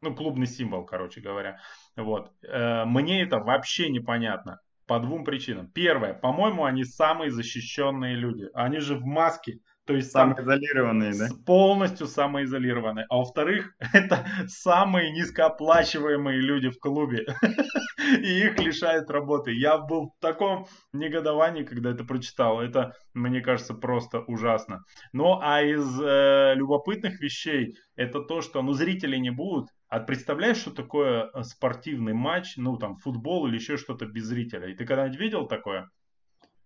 [0.00, 1.58] ну клубный символ, короче говоря.
[1.96, 2.32] Вот.
[2.42, 4.60] Мне это вообще непонятно.
[4.86, 5.70] по двум причинам.
[5.70, 8.48] Первое, по-моему, они самые защищенные люди.
[8.54, 9.58] Они же в маске,
[9.88, 11.28] то есть самоизолированные, да?
[11.46, 13.06] Полностью самоизолированные.
[13.08, 17.24] А во-вторых, это самые низкооплачиваемые люди в клубе.
[18.22, 19.50] И их лишают работы.
[19.54, 22.60] Я был в таком негодовании, когда это прочитал.
[22.60, 24.84] Это, мне кажется, просто ужасно.
[25.14, 29.70] Ну, а из э, любопытных вещей, это то, что ну, зрителей не будут.
[29.88, 34.68] А представляешь, что такое э, спортивный матч, ну, там, футбол или еще что-то без зрителя?
[34.68, 35.88] И ты когда-нибудь видел такое?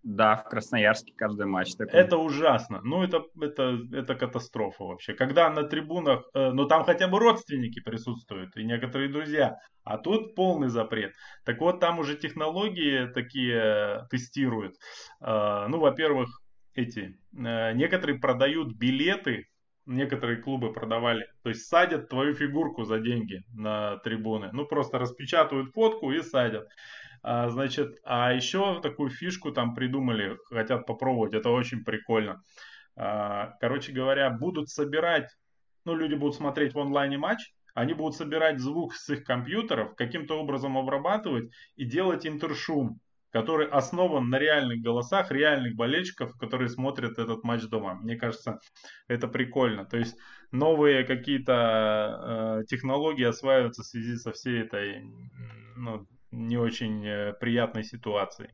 [0.03, 2.01] Да, в Красноярске каждый матч такой.
[2.01, 2.81] Это ужасно.
[2.83, 5.15] Ну, это, это, это катастрофа вообще.
[5.15, 10.35] Когда на трибунах, э, ну, там хотя бы родственники присутствуют и некоторые друзья, а тут
[10.35, 11.12] полный запрет.
[11.45, 14.75] Так вот, там уже технологии такие тестируют.
[15.21, 16.41] Э, ну, во-первых,
[16.75, 19.47] эти, э, некоторые продают билеты,
[19.87, 24.51] некоторые клубы продавали, то есть садят твою фигурку за деньги на трибуны.
[24.53, 26.69] Ну, просто распечатывают фотку и садят.
[27.23, 32.43] А, значит, а еще такую фишку там придумали, хотят попробовать, это очень прикольно.
[32.97, 35.31] А, короче говоря, будут собирать,
[35.85, 40.39] ну, люди будут смотреть в онлайне матч, они будут собирать звук с их компьютеров, каким-то
[40.39, 42.99] образом обрабатывать и делать интершум,
[43.31, 47.95] который основан на реальных голосах реальных болельщиков, которые смотрят этот матч дома.
[47.95, 48.59] Мне кажется,
[49.09, 49.87] это прикольно.
[49.87, 50.17] То есть
[50.51, 55.03] новые какие-то э, технологии осваиваются в связи со всей этой
[55.77, 58.51] ну, не очень э, приятной ситуации.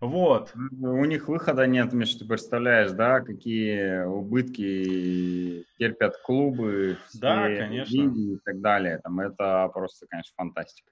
[0.00, 0.52] Вот.
[0.54, 8.12] У них выхода нет, Миш, ты представляешь, да, какие убытки терпят клубы, да, конечно.
[8.14, 8.98] и так далее.
[9.02, 10.90] Там это просто, конечно, фантастика.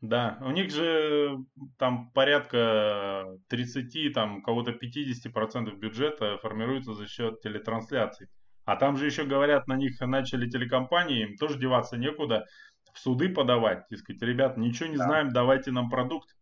[0.00, 1.38] Да, у них же
[1.76, 8.28] там порядка 30, там кого-то 50% бюджета формируется за счет телетрансляций.
[8.64, 12.46] А там же еще говорят, на них начали телекомпании, им тоже деваться некуда
[12.92, 15.04] в суды подавать, и сказать, ребят, ничего не да.
[15.04, 16.34] знаем, давайте нам продукт.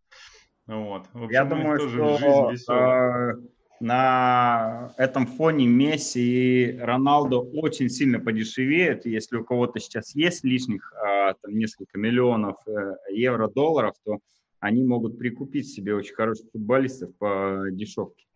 [0.67, 1.07] Вот.
[1.13, 3.33] В общем, Я думаю, что э,
[3.79, 9.05] на этом фоне Месси и Роналдо очень сильно подешевеют.
[9.05, 14.19] Если у кого-то сейчас есть лишних э, там, несколько миллионов э, евро, долларов, то
[14.59, 18.26] они могут прикупить себе очень хороших футболистов по дешевке.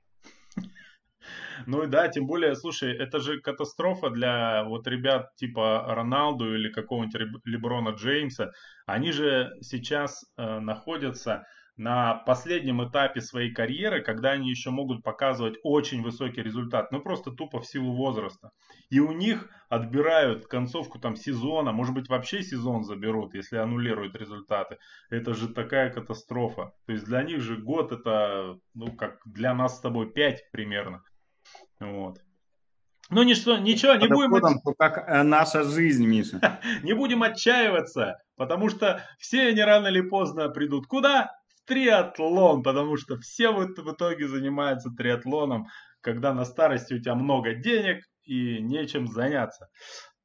[1.66, 6.70] Ну и да, тем более, слушай, это же катастрофа для вот ребят типа Роналду или
[6.70, 8.52] какого-нибудь Леброна Джеймса.
[8.86, 11.46] Они же сейчас э, находятся
[11.78, 17.32] на последнем этапе своей карьеры, когда они еще могут показывать очень высокий результат, ну просто
[17.32, 18.52] тупо в силу возраста.
[18.90, 24.78] И у них отбирают концовку там сезона, может быть вообще сезон заберут, если аннулируют результаты.
[25.10, 26.74] Это же такая катастрофа.
[26.86, 31.02] То есть для них же год это, ну как для нас с тобой 5 примерно.
[31.82, 32.20] Вот.
[33.10, 34.40] Ну ничто, ничего, не будем...
[34.40, 36.62] Там, как э, наша жизнь, Миша.
[36.84, 41.36] не будем отчаиваться, потому что все они рано или поздно придут куда?
[41.50, 45.68] В триатлон, потому что все в, в итоге занимаются триатлоном,
[46.00, 49.68] когда на старости у тебя много денег и нечем заняться.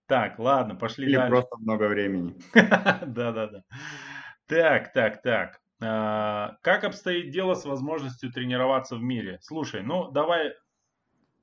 [0.06, 1.30] Так, ладно, пошли Или дальше.
[1.30, 2.36] просто много времени.
[2.54, 3.62] Да-да-да.
[4.46, 5.58] Так, так, так.
[5.82, 9.38] А, как обстоит дело с возможностью тренироваться в мире?
[9.42, 10.52] Слушай, ну давай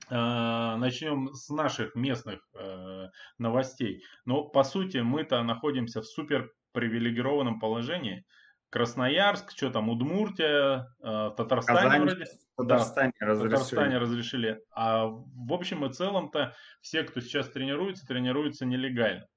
[0.10, 4.04] начнем с наших местных э, новостей.
[4.26, 8.26] Но по сути мы-то находимся в супер привилегированном положении.
[8.70, 12.26] Красноярск, что там, Удмуртия, э, Татарстане Казань, вроде.
[12.58, 13.52] Татарстане, да, разрешили.
[13.52, 14.62] Татарстане разрешили.
[14.72, 19.28] А в общем и целом-то все, кто сейчас тренируется, тренируются нелегально.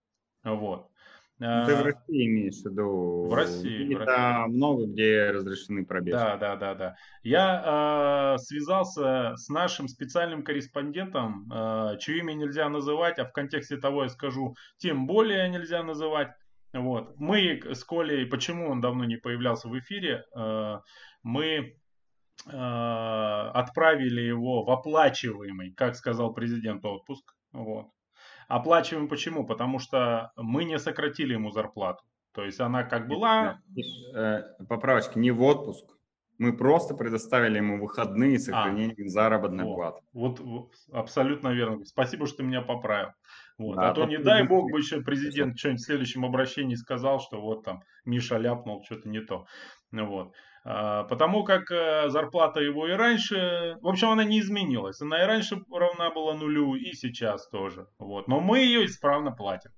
[0.42, 0.90] Вот.
[1.38, 3.26] Ну, ты в России имеешь в виду?
[3.28, 3.94] В России.
[3.94, 6.18] Это много где разрешены пробежки.
[6.18, 6.96] Да, да, да, да.
[7.22, 13.76] Я э, связался с нашим специальным корреспондентом, э, чье имя нельзя называть, а в контексте
[13.76, 16.30] того я скажу, тем более нельзя называть.
[16.72, 17.14] Вот.
[17.18, 20.80] Мы с Колей, почему он давно не появлялся в эфире, э,
[21.22, 21.76] мы
[22.46, 27.34] э, отправили его в оплачиваемый, как сказал президент, отпуск.
[27.52, 27.88] Вот.
[28.48, 29.44] Оплачиваем почему?
[29.46, 32.04] Потому что мы не сократили ему зарплату.
[32.32, 33.60] То есть она как была...
[34.14, 35.86] Э, поправочка, не в отпуск.
[36.38, 40.02] Мы просто предоставили ему выходные с сохранением а, заработной вот, платы.
[40.12, 41.82] Вот, абсолютно верно.
[41.86, 43.12] Спасибо, что ты меня поправил.
[43.56, 43.76] Вот.
[43.76, 47.40] Да, а то не дай бог бы еще президент что-нибудь в следующем обращении сказал, что
[47.40, 49.46] вот там Миша ляпнул что-то не то.
[49.92, 50.34] Вот.
[50.68, 55.00] А, потому как э, зарплата его и раньше, в общем, она не изменилась.
[55.00, 57.86] Она и раньше равна была нулю, и сейчас тоже.
[58.00, 58.26] Вот.
[58.26, 59.70] Но мы ее исправно платим.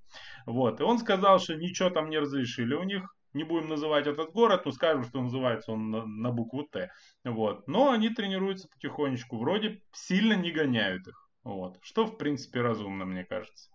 [0.46, 0.80] Вот.
[0.80, 3.02] И он сказал, что ничего там не разрешили у них.
[3.34, 6.90] Не будем называть этот город, но скажем, что называется он на, на букву Т.
[7.22, 7.68] Вот.
[7.68, 9.36] Но они тренируются потихонечку.
[9.36, 11.28] Вроде сильно не гоняют их.
[11.44, 11.76] Вот.
[11.82, 13.68] Что, в принципе, разумно, мне кажется.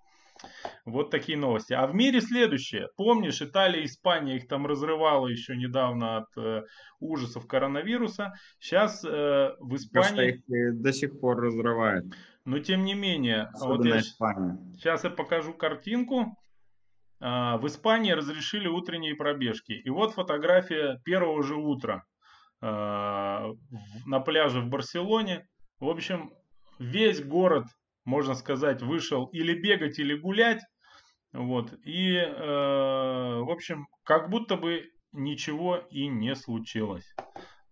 [0.85, 1.73] Вот такие новости.
[1.73, 2.89] А в мире следующее.
[2.97, 6.63] Помнишь, Италия, Испания их там разрывала еще недавно от э,
[6.99, 8.33] ужасов коронавируса.
[8.59, 10.43] Сейчас э, в Испании...
[10.47, 12.05] их до сих пор разрывает.
[12.45, 16.37] Но тем не менее, вот я сейчас я покажу картинку.
[17.25, 19.71] А, в Испании разрешили утренние пробежки.
[19.71, 22.03] И вот фотография первого же утра
[22.61, 23.51] а,
[24.05, 25.47] на пляже в Барселоне.
[25.79, 26.33] В общем,
[26.79, 27.65] весь город,
[28.05, 30.61] можно сказать, вышел или бегать, или гулять.
[31.31, 31.73] Вот.
[31.83, 37.15] И, э, в общем, как будто бы ничего и не случилось.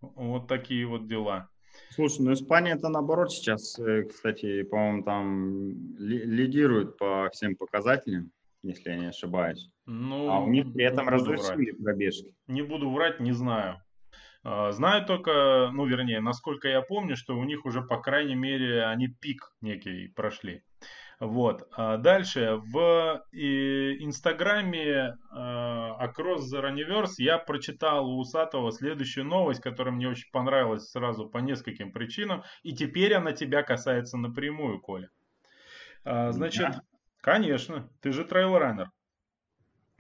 [0.02, 1.50] Вот такие вот дела.
[1.90, 8.32] Слушай, ну Испания это наоборот сейчас, э, кстати, по-моему, там лидирует по всем показателям,
[8.64, 9.70] если я не ошибаюсь.
[9.86, 12.34] Ну, а у них при этом разрешили пробежки.
[12.48, 13.82] Не буду врать, не знаю.
[14.44, 18.86] А, знаю только, ну вернее, насколько я помню, что у них уже, по крайней мере,
[18.86, 20.64] они пик некий прошли.
[21.20, 21.68] Вот.
[21.74, 29.94] А дальше в Инстаграме а, Across the Universe я прочитал у Усатого следующую новость, которая
[29.94, 32.44] мне очень понравилась сразу по нескольким причинам.
[32.64, 35.10] И теперь она тебя касается напрямую, Коля.
[36.04, 36.82] Значит, да.
[37.22, 38.90] конечно, ты же трейл-раннер.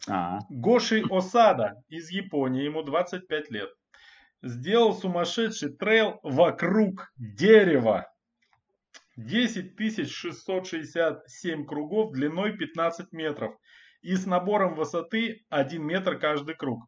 [0.09, 0.39] А.
[0.49, 3.69] Гоши Осада из Японии, ему 25 лет,
[4.41, 8.07] сделал сумасшедший трейл вокруг дерева.
[9.17, 13.55] 10 667 кругов длиной 15 метров
[14.01, 16.85] и с набором высоты 1 метр каждый круг.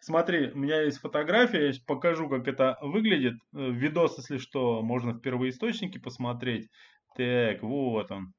[0.00, 3.34] Смотри, у меня есть фотография, я покажу, как это выглядит.
[3.54, 6.68] Э, видос, если что, можно в первоисточнике посмотреть.
[7.16, 8.32] Так, вот он.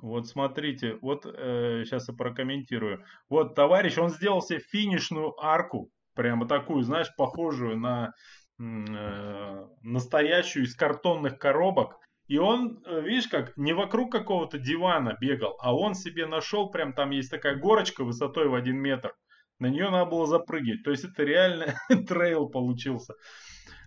[0.00, 3.04] Вот смотрите, вот э, сейчас я прокомментирую.
[3.28, 8.12] Вот товарищ, он сделал себе финишную арку, прямо такую, знаешь, похожую на
[8.58, 11.96] э, настоящую из картонных коробок.
[12.28, 16.92] И он, э, видишь, как не вокруг какого-то дивана бегал, а он себе нашел, прям
[16.92, 19.14] там есть такая горочка высотой в один метр.
[19.58, 20.82] На нее надо было запрыгивать.
[20.82, 21.74] То есть это реально
[22.08, 23.14] трейл получился.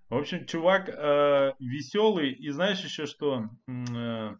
[0.09, 2.31] В общем, чувак э, веселый.
[2.31, 3.49] И знаешь еще что?
[3.67, 4.35] Э,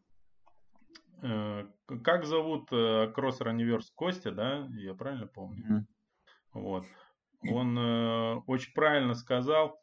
[1.24, 1.66] э,
[2.04, 3.92] как зовут э, Кросс Ранниверс?
[3.96, 4.68] Костя, да?
[4.78, 5.64] Я правильно помню?
[5.64, 6.62] Mm-hmm.
[6.62, 6.86] Вот.
[7.52, 9.80] Он э, очень правильно сказал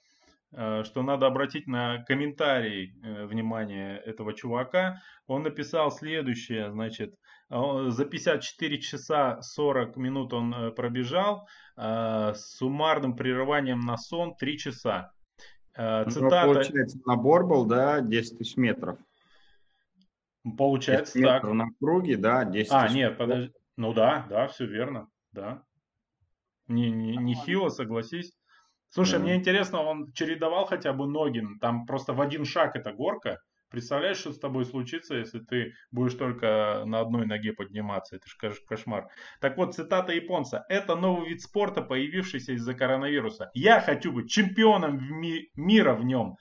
[0.55, 5.01] Э, что надо обратить на комментарий э, внимание этого чувака.
[5.27, 7.15] Он написал следующее, значит,
[7.49, 15.13] за 54 часа 40 минут он э, пробежал, с суммарным прерыванием на сон 3 часа.
[15.77, 16.47] Ну, Цитата...
[16.47, 18.99] Ну, получается, набор был, да, 10 тысяч метров.
[20.59, 21.45] Получается 10 так.
[21.45, 23.53] на круге, да, 10 А, нет, подожди.
[23.79, 25.63] Ну да, да, все верно, да.
[26.69, 28.33] Не, не, не хило, согласись.
[28.89, 32.93] Слушай, mm мне интересно, он чередовал хотя бы ноги, там просто в один шаг эта
[32.93, 33.39] горка.
[33.71, 38.17] Представляешь, что с тобой случится, если ты будешь только на одной ноге подниматься?
[38.17, 39.09] Это же кошмар.
[39.41, 40.67] Так вот, цитата японца.
[40.69, 43.51] Это новый вид спорта, появившийся из-за коронавируса.
[43.55, 46.37] Я хочу быть чемпионом в ми- мира в нем.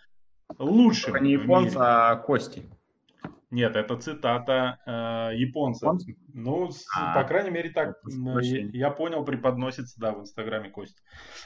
[0.60, 1.16] Лучшим.
[1.16, 2.64] Это не японца, а Кости.
[3.52, 5.86] Нет, это цитата э, японца.
[5.86, 6.16] Японцы?
[6.34, 7.98] Ну, с, а, по крайней мере, так
[8.42, 11.02] я, я понял, преподносится, да, в Инстаграме Кости.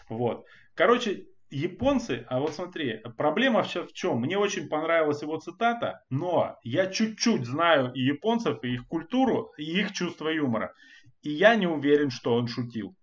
[0.07, 0.45] Вот.
[0.75, 4.19] Короче, японцы, а вот смотри, проблема в чем?
[4.19, 9.63] Мне очень понравилась его цитата, но я чуть-чуть знаю и японцев, и их культуру, и
[9.63, 10.73] их чувство юмора.
[11.23, 12.95] И я не уверен, что он шутил.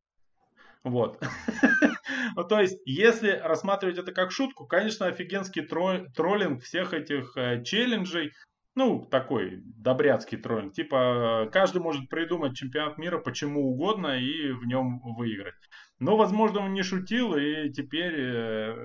[0.85, 1.21] Вот.
[2.35, 8.33] Ну, то есть, если рассматривать это как шутку, конечно, офигенский троллинг всех этих э, челленджей,
[8.75, 10.73] ну, такой добряцкий троллинг.
[10.73, 15.55] Типа, каждый может придумать чемпионат мира почему угодно и в нем выиграть.
[15.99, 18.77] Но, возможно, он не шутил и теперь э,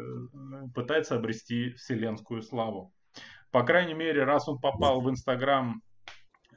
[0.75, 2.93] пытается обрести вселенскую славу.
[3.51, 5.81] По крайней мере, раз он попал в Инстаграм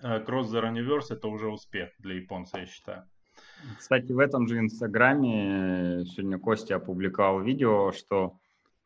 [0.02, 3.04] э, Cross the Universe, это уже успех для японца, я считаю.
[3.78, 8.38] Кстати, в этом же Инстаграме сегодня Костя опубликовал видео, что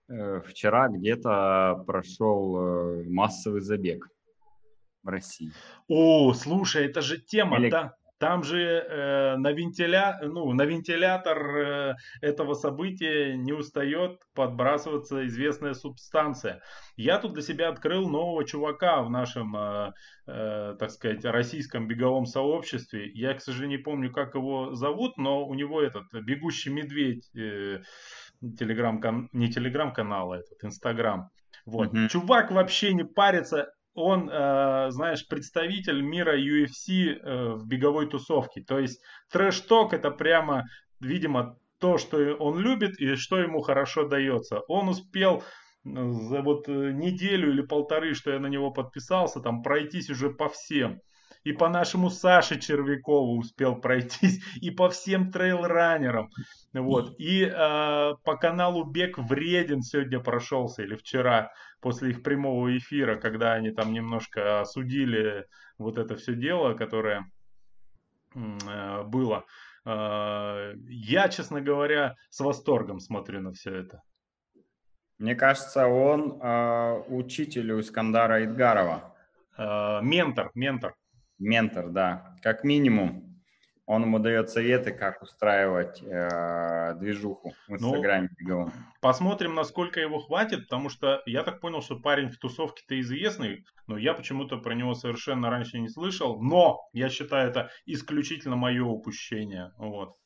[0.09, 4.09] э, вчера где-то прошел э, массовый забег
[5.05, 5.53] в России.
[5.89, 7.71] О, слушай, это же тема, Или...
[7.71, 7.95] да?
[8.19, 10.19] Там же э, на, вентиля...
[10.23, 16.63] ну, на вентилятор э, этого события не устает подбрасываться известная субстанция.
[16.97, 19.93] Я тут для себя открыл нового чувака в нашем, э,
[20.27, 23.11] э, так сказать, российском беговом сообществе.
[23.13, 27.83] Я, к сожалению, не помню, как его зовут, но у него этот бегущий медведь, э,
[28.59, 31.31] телеграм не телеграм-канал, а этот инстаграм.
[31.67, 31.93] Вот.
[31.93, 32.09] Mm-hmm.
[32.09, 38.63] Чувак вообще не парится он, э, знаешь, представитель мира UFC э, в беговой тусовке.
[38.63, 40.65] То есть трэш-ток это прямо,
[41.01, 44.61] видимо, то, что он любит и что ему хорошо дается.
[44.69, 45.43] Он успел э,
[45.85, 51.01] за вот неделю или полторы, что я на него подписался, там пройтись уже по всем.
[51.45, 56.31] И по нашему Саше Червякову успел пройтись, и по всем трейл-раннерам.
[56.73, 57.15] Вот.
[57.19, 57.51] И э,
[58.25, 63.93] по каналу Бег Вреден сегодня прошелся, или вчера, после их прямого эфира, когда они там
[63.93, 65.47] немножко осудили
[65.79, 67.31] вот это все дело, которое
[68.35, 69.45] э, было.
[69.85, 74.03] Э, я, честно говоря, с восторгом смотрю на все это.
[75.19, 79.15] Мне кажется, он э, учитель у Искандара Идгарова.
[79.57, 80.95] Э, ментор, ментор.
[81.45, 82.37] Ментор, да.
[82.43, 83.31] Как минимум.
[83.87, 88.71] Он ему дает советы, как устраивать э, движуху в ну, Инстаграме ну,
[89.03, 93.99] Посмотрим, насколько его хватит, потому что я так понял, что парень в тусовке-то известный, но
[93.99, 96.41] я почему-то про него совершенно раньше не слышал.
[96.41, 99.73] Но я считаю, это исключительно мое упущение.
[99.77, 100.17] Вот.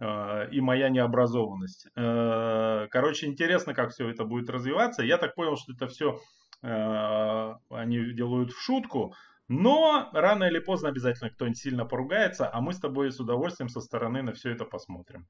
[0.00, 1.88] Э, и моя необразованность.
[1.96, 5.02] Э, короче, интересно, как все это будет развиваться.
[5.02, 6.20] Я так понял, что это все
[6.62, 9.14] э, они делают в шутку,
[9.50, 13.80] но рано или поздно обязательно кто-нибудь сильно поругается, а мы с тобой с удовольствием со
[13.80, 15.26] стороны на все это посмотрим.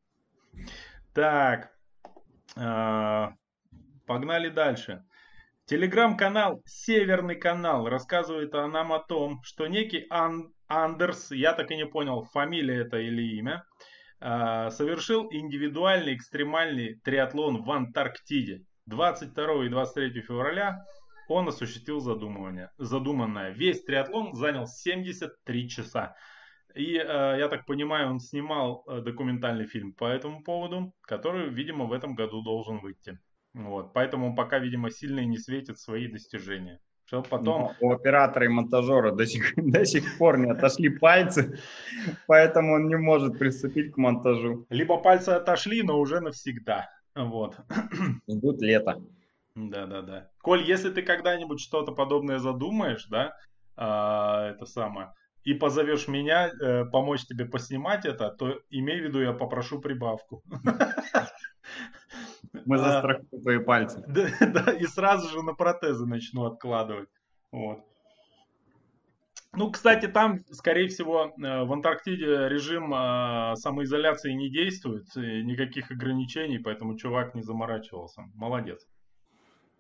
[1.14, 1.70] Так,
[2.54, 3.28] э,
[4.06, 5.02] погнали дальше.
[5.64, 11.86] Телеграм-канал Северный канал рассказывает нам о том, что некий Ан Андерс, я так и не
[11.86, 13.64] понял, фамилия это или имя,
[14.20, 20.84] э, совершил индивидуальный экстремальный триатлон в Антарктиде 22 и 23 февраля
[21.34, 23.50] он осуществил задумывание, задуманное.
[23.50, 26.14] Весь триатлон занял 73 часа.
[26.74, 31.86] И, э, я так понимаю, он снимал э, документальный фильм по этому поводу, который, видимо,
[31.86, 33.18] в этом году должен выйти.
[33.54, 33.92] Вот.
[33.92, 36.78] Поэтому он пока, видимо, сильно и не светит свои достижения.
[37.06, 37.62] Что потом...
[37.62, 41.58] Но у оператора и монтажера до сих, до сих пор не отошли пальцы,
[42.28, 44.66] поэтому он не может приступить к монтажу.
[44.70, 46.88] Либо пальцы отошли, но уже навсегда.
[47.16, 47.56] Вот.
[48.28, 49.02] Ждут лето.
[49.68, 50.30] Да, да, да.
[50.40, 53.34] Коль, если ты когда-нибудь что-то подобное задумаешь, да,
[53.76, 55.12] а, это самое,
[55.44, 60.42] и позовешь меня э, помочь тебе поснимать это, то имей в виду, я попрошу прибавку.
[62.66, 64.04] Мы а, застрахуем твои пальцы.
[64.06, 67.08] Да, да, и сразу же на протезы начну откладывать.
[67.52, 67.80] Вот.
[69.52, 76.58] Ну, кстати, там, скорее всего, э, в Антарктиде режим э, самоизоляции не действует, никаких ограничений,
[76.58, 78.22] поэтому чувак не заморачивался.
[78.34, 78.86] Молодец.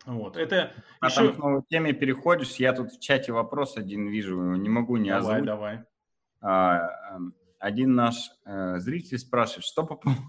[0.06, 0.36] Вот.
[0.36, 1.26] Это а еще...
[1.26, 5.10] там к новой теме переходишь, я тут в чате вопрос один вижу, не могу не
[5.10, 5.46] давай, озвучить.
[5.46, 5.84] Давай,
[6.40, 10.22] а, эм, Один наш э, зритель спрашивает, что по поводу...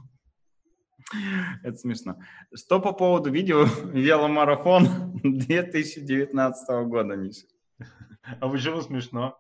[1.64, 2.18] Это смешно.
[2.54, 7.46] Что по поводу видео веломарафон 2019 года, Миша?
[8.40, 9.40] А почему смешно?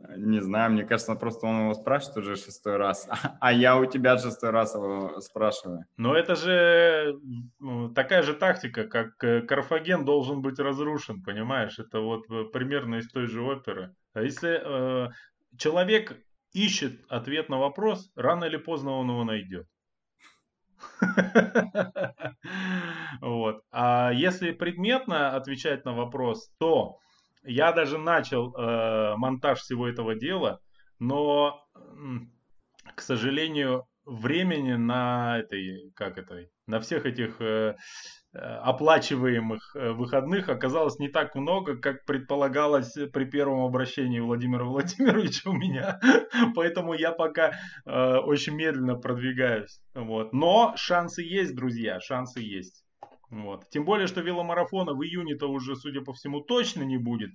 [0.00, 3.08] Не знаю, мне кажется, просто он его спрашивает уже шестой раз,
[3.40, 5.86] а я у тебя шестой раз его спрашиваю.
[5.96, 7.18] Но это же
[7.58, 11.80] ну, такая же тактика, как э, Карфаген должен быть разрушен, понимаешь?
[11.80, 13.92] Это вот э, примерно из той же оперы.
[14.14, 15.08] А если э,
[15.56, 16.16] человек
[16.52, 19.66] ищет ответ на вопрос, рано или поздно он его найдет.
[23.20, 23.62] Вот.
[23.72, 26.98] А если предметно отвечать на вопрос, то
[27.48, 30.60] я даже начал э, монтаж всего этого дела,
[30.98, 31.60] но,
[32.94, 37.76] к сожалению, времени на этой, как это, на всех этих э,
[38.32, 45.50] э, оплачиваемых э, выходных оказалось не так много, как предполагалось при первом обращении Владимира Владимировича
[45.50, 46.00] у меня.
[46.54, 47.52] Поэтому я пока
[47.86, 49.80] э, очень медленно продвигаюсь.
[49.94, 50.32] Вот.
[50.32, 52.84] Но шансы есть, друзья, шансы есть.
[53.30, 53.68] Вот.
[53.70, 57.30] Тем более, что веломарафона в июне-то уже, судя по всему, точно не будет.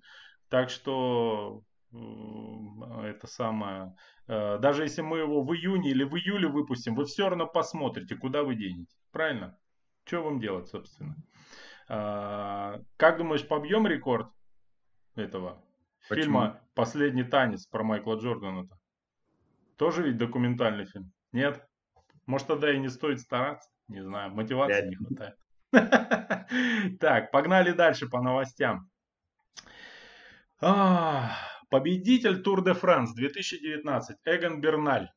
[0.49, 3.95] Так что это самое,
[4.27, 8.15] э, даже если мы его в июне или в июле выпустим, вы все равно посмотрите,
[8.15, 8.95] куда вы денете.
[9.11, 9.57] Правильно?
[10.05, 11.15] Что вам делать, собственно?
[11.87, 14.27] А, как думаешь, побьем рекорд
[15.15, 15.63] этого
[16.09, 16.23] Почему?
[16.23, 18.75] фильма «Последний танец» про Майкла Джордана-то?
[19.77, 21.11] Тоже ведь документальный фильм?
[21.31, 21.63] Нет?
[22.25, 23.69] Может, тогда и не стоит стараться?
[23.87, 25.35] Не знаю, мотивации не хватает.
[26.99, 28.89] Так, погнали дальше по новостям.
[31.69, 35.09] Победитель Тур де Франс 2019 Эгон Берналь.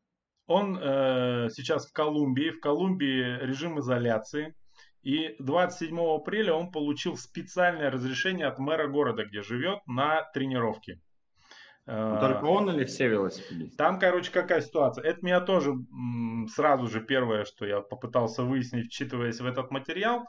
[0.46, 2.50] Он э, сейчас в Колумбии.
[2.50, 4.54] В Колумбии режим изоляции.
[5.02, 11.00] И 27 апреля он получил специальное разрешение от мэра города, где живет, на тренировки.
[11.86, 13.76] Ну, только он или все велосипедисты?
[13.76, 15.04] Там, короче, какая ситуация.
[15.04, 15.74] Это меня тоже
[16.52, 20.26] сразу же первое, что я попытался выяснить, вчитываясь в этот материал.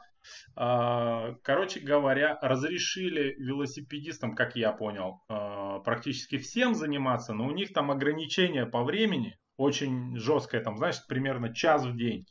[0.56, 7.72] А, короче говоря, разрешили велосипедистам, как я понял, а, практически всем заниматься, но у них
[7.72, 12.26] там ограничения по времени очень жесткое, там, знаешь, примерно час в день.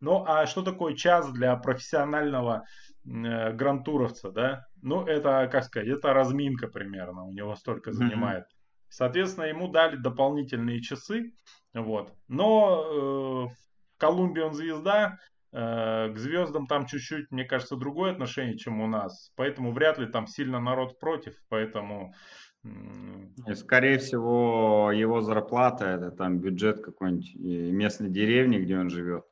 [0.00, 2.64] Ну, а что такое час для профессионального
[3.04, 4.66] э, грантуровца, да?
[4.82, 8.42] Ну, это, как сказать, это разминка примерно, у него столько занимает.
[8.42, 11.32] Mm-hmm Соответственно, ему дали дополнительные часы.
[11.72, 12.12] Вот.
[12.28, 15.16] Но э, в Колумбии он звезда,
[15.52, 19.32] к звездам там чуть-чуть, мне кажется, другое отношение, чем у нас.
[19.36, 21.34] Поэтому вряд ли там сильно народ против.
[21.48, 22.14] Поэтому
[22.64, 29.24] и, скорее всего, его зарплата это там бюджет какой-нибудь местной деревни, где он живет.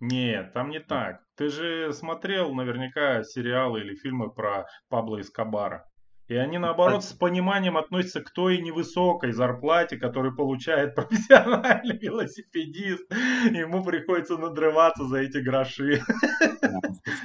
[0.00, 1.22] Нет, там не так.
[1.36, 5.89] Ты же смотрел наверняка сериалы или фильмы про Пабло Эскобара.
[6.30, 13.10] И они, наоборот, с пониманием относятся к той невысокой зарплате, которую получает профессиональный велосипедист.
[13.50, 16.00] Ему приходится надрываться за эти гроши.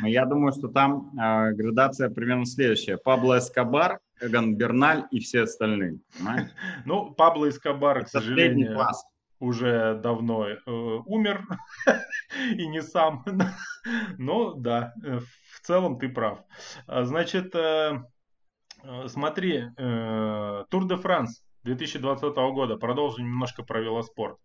[0.02, 2.98] Ну, я думаю, что там э, градация примерно следующая.
[2.98, 6.00] Пабло Эскобар, Эгон Берналь и все остальные.
[6.18, 6.50] Понимаешь?
[6.86, 9.06] Ну, Пабло Эскобар, к сожалению, класс.
[9.40, 11.46] уже давно э, умер.
[12.58, 13.24] и не сам.
[14.18, 16.40] Но да, э, в целом ты прав.
[16.88, 18.00] А, значит, Э,
[19.08, 19.70] смотри,
[20.70, 24.38] Тур де Франс 2020 года, продолжим немножко про велоспорт.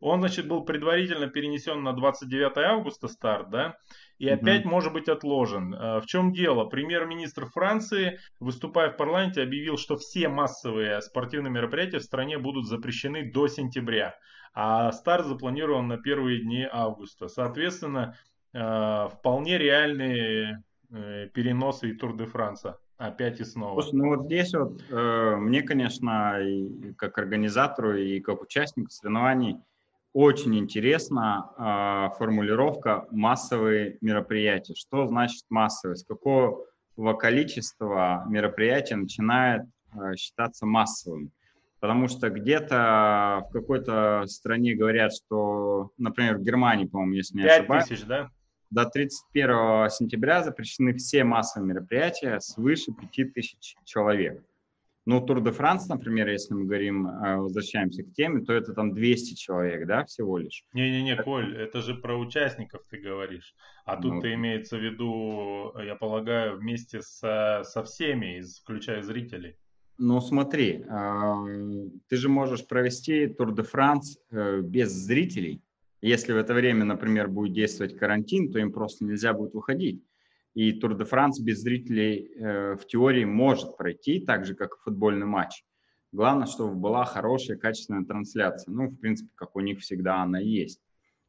[0.00, 3.76] Он, значит, был предварительно перенесен на 29 августа старт, да,
[4.18, 4.70] и опять угу.
[4.70, 5.74] может быть отложен.
[5.74, 6.64] Э, в чем дело?
[6.64, 13.30] Премьер-министр Франции, выступая в парламенте, объявил, что все массовые спортивные мероприятия в стране будут запрещены
[13.30, 14.14] до сентября,
[14.54, 17.26] а старт запланирован на первые дни августа.
[17.28, 18.16] Соответственно,
[18.54, 20.62] э, вполне реальные
[21.34, 22.78] переносы и Тур де Франса.
[22.98, 23.80] Опять и снова.
[23.80, 29.58] Слушай, ну вот здесь вот э, мне, конечно, и как организатору, и как участнику соревнований
[30.12, 34.74] очень интересна э, формулировка массовые мероприятия.
[34.74, 35.94] Что значит массовые?
[35.94, 36.66] С какого
[37.20, 39.62] количества мероприятий начинает
[39.94, 41.30] э, считаться массовым?
[41.78, 47.86] Потому что где-то в какой-то стране говорят, что, например, в Германии, по-моему, если не ошибаюсь.
[47.86, 48.30] 5 тысяч, да?
[48.70, 54.42] До 31 сентября запрещены все массовые мероприятия свыше 5000 человек.
[55.06, 58.92] Ну, Тур де Франс, например, если мы говорим, э, возвращаемся к теме, то это там
[58.92, 60.64] 200 человек, да, всего лишь.
[60.74, 63.54] Не-не-не, Коль, это же про участников ты говоришь.
[63.86, 69.56] А тут ну, ты имеется в виду, я полагаю, вместе со, со всеми, включая зрителей.
[69.96, 75.62] Ну, смотри, э, ты же можешь провести Тур де Франс э, без зрителей,
[76.00, 80.02] если в это время, например, будет действовать карантин, то им просто нельзя будет выходить.
[80.54, 84.82] И Тур де Франс без зрителей э, в теории может пройти, так же, как и
[84.82, 85.64] футбольный матч.
[86.10, 88.72] Главное, чтобы была хорошая, качественная трансляция.
[88.72, 90.80] Ну, в принципе, как у них всегда она есть.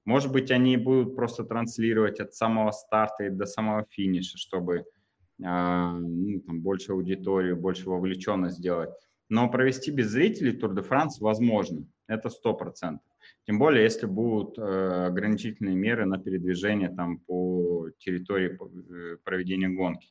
[0.06, 4.84] Может быть, они будут просто транслировать от самого старта и до самого финиша, чтобы э,
[5.44, 8.90] ну, там, больше аудиторию, больше вовлеченность сделать.
[9.28, 11.86] Но провести без зрителей Тур де Франс возможно.
[12.08, 13.09] Это сто процентов.
[13.50, 20.08] Тем более, если будут э, ограничительные меры на передвижение там, по территории э, проведения гонки.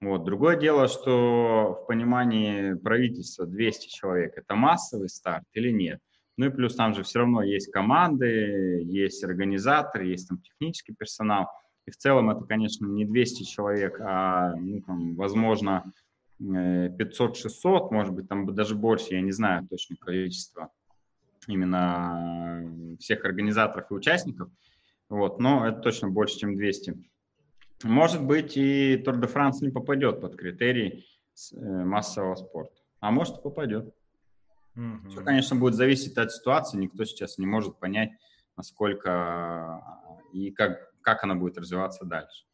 [0.00, 0.24] Вот.
[0.24, 6.00] Другое дело, что в понимании правительства 200 человек– это массовый старт или нет.
[6.38, 11.48] Ну и плюс там же все равно есть команды, есть организаторы, есть там технический персонал.
[11.84, 15.92] И в целом это, конечно, не 200 человек, а, ну, там, возможно,
[16.40, 20.70] 500-600, э, может быть, там даже больше, я не знаю точное количество
[21.46, 24.50] именно всех организаторов и участников.
[25.08, 27.02] Вот, но это точно больше, чем 200.
[27.84, 31.06] Может быть, и Тур де Франс не попадет под критерий
[31.52, 32.80] э, массового спорта.
[33.00, 33.92] А может, и попадет.
[34.76, 35.08] Mm-hmm.
[35.10, 36.78] Все, конечно, будет зависеть от ситуации.
[36.78, 38.12] Никто сейчас не может понять,
[38.56, 39.82] насколько
[40.32, 42.44] и как, как она будет развиваться дальше.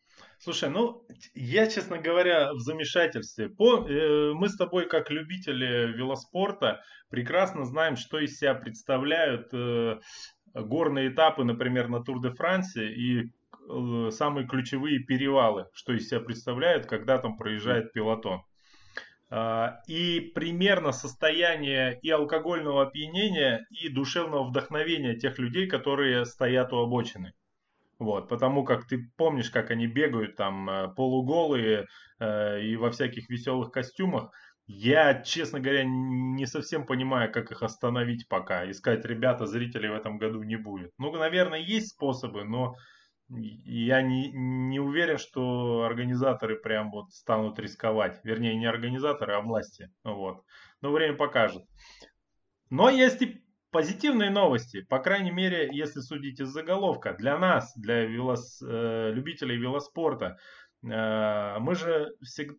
[0.41, 3.49] Слушай, ну, я, честно говоря, в замешательстве.
[3.49, 6.80] По, э, мы с тобой, как любители велоспорта,
[7.11, 9.99] прекрасно знаем, что из себя представляют э,
[10.55, 16.20] горные этапы, например, на Тур де Франсе и э, самые ключевые перевалы, что из себя
[16.20, 18.43] представляют, когда там проезжает пилотон.
[19.30, 26.76] Э, и примерно состояние и алкогольного опьянения, и душевного вдохновения тех людей, которые стоят у
[26.76, 27.32] обочины.
[27.99, 31.86] Вот, потому как ты помнишь, как они бегают там э, полуголые
[32.20, 34.30] э, и во всяких веселых костюмах.
[34.66, 38.70] Я, честно говоря, не совсем понимаю, как их остановить пока.
[38.70, 40.92] Искать ребята, зрителей в этом году не будет.
[40.99, 42.74] Ну, наверное, есть способы, но
[43.30, 48.20] я не, не уверен, что организаторы прям вот станут рисковать.
[48.24, 49.90] Вернее, не организаторы, а власти.
[50.05, 50.44] Вот.
[50.82, 51.64] Но время покажет.
[52.70, 58.04] Но есть и позитивные новости, по крайней мере, если судить из заголовка, для нас, для
[58.04, 60.38] велос, э, любителей велоспорта.
[60.84, 62.12] Э, мы же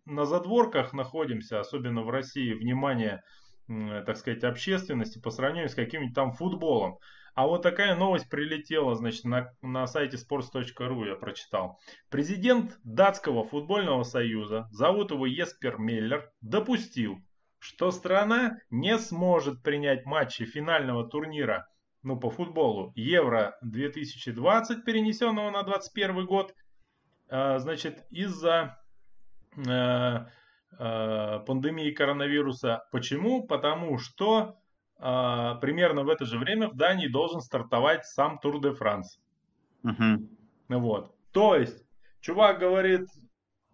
[0.05, 3.22] на задворках находимся, особенно в России, внимание,
[3.68, 6.97] э, так сказать, общественности по сравнению с каким-нибудь там футболом.
[7.36, 11.80] А вот такая новость прилетела, значит, на, на сайте sports.ru я прочитал.
[12.10, 17.20] Президент датского футбольного союза, зовут его Еспер Меллер, допустил,
[17.60, 21.68] что страна не сможет принять матчи финального турнира
[22.01, 26.55] ну, по футболу Евро 2020, перенесенного на 2021 год,
[27.30, 28.80] а, значит, из-за
[29.57, 30.26] э,
[30.80, 32.88] э, пандемии коронавируса.
[32.91, 33.45] Почему?
[33.45, 34.57] Потому что
[34.97, 39.20] а, примерно в это же время в Дании должен стартовать сам Тур де Франс.
[39.84, 40.30] Угу.
[40.70, 41.16] Вот.
[41.32, 41.86] То есть,
[42.22, 43.07] чувак говорит,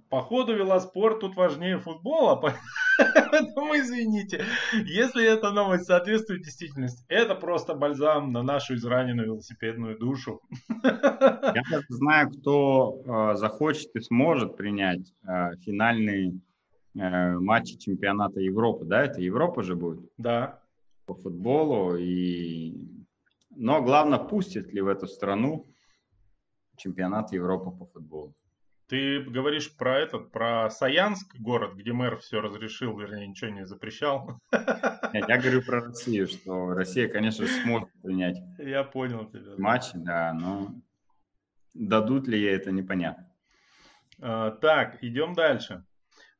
[0.10, 2.36] походу велоспорт тут важнее футбола,
[2.97, 4.45] поэтому извините.
[4.86, 10.41] Если эта новость соответствует действительности, это просто бальзам на нашу израненную велосипедную душу.
[10.84, 16.39] Я знаю, кто э, захочет и сможет принять э, финальные
[16.95, 19.03] э, матчи чемпионата Европы, да?
[19.03, 20.10] Это Европа же будет?
[20.18, 20.62] Да.
[21.06, 22.74] По футболу и...
[23.58, 25.66] Но главное, пустит ли в эту страну
[26.78, 28.34] чемпионат Европы по футболу.
[28.88, 34.39] Ты говоришь про этот, про Саянск, город, где мэр все разрешил, вернее, ничего не запрещал.
[34.51, 39.55] Нет, я говорю про Россию, что Россия, конечно, сможет принять я понял тебя.
[39.57, 40.75] матчи, да, но
[41.73, 43.27] дадут ли ей это, непонятно.
[44.21, 45.83] А, так, идем дальше.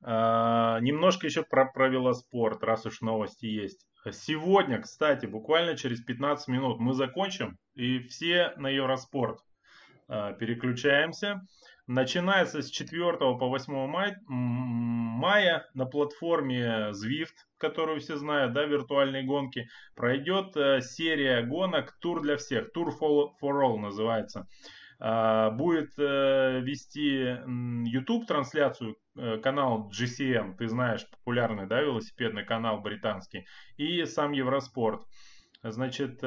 [0.01, 3.87] А, немножко еще про, про велоспорт, раз уж новости есть.
[4.11, 9.39] Сегодня, кстати, буквально через 15 минут мы закончим, и все на Евроспорт
[10.07, 11.41] а, переключаемся.
[11.88, 19.23] Начинается с 4 по 8 мая, мая на платформе Zwift, которую все знают, да, виртуальные
[19.23, 24.47] гонки, пройдет э, серия гонок «Тур для всех», «Tour for All» называется.
[24.99, 27.38] А, будет э, вести
[27.88, 33.45] YouTube трансляцию э, канал GCN, ты знаешь, популярный, да, велосипедный канал британский,
[33.77, 35.05] и сам Евроспорт.
[35.61, 36.21] Значит,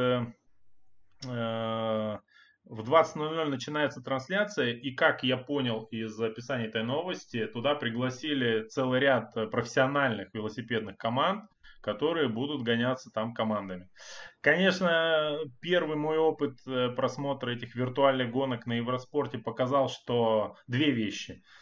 [2.69, 9.01] в 20.00 начинается трансляция, и как я понял из описания этой новости, туда пригласили целый
[9.01, 11.45] ряд профессиональных велосипедных команд,
[11.81, 13.89] которые будут гоняться там командами.
[14.41, 21.43] Конечно, первый мой опыт э, просмотра этих виртуальных гонок на Евроспорте показал, что две вещи–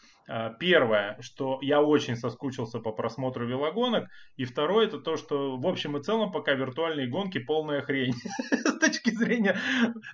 [0.59, 4.09] первое, что я очень соскучился по просмотру велогонок.
[4.37, 8.15] И второе, это то, что в общем и целом пока виртуальные гонки полная хрень
[8.51, 9.59] с точки зрения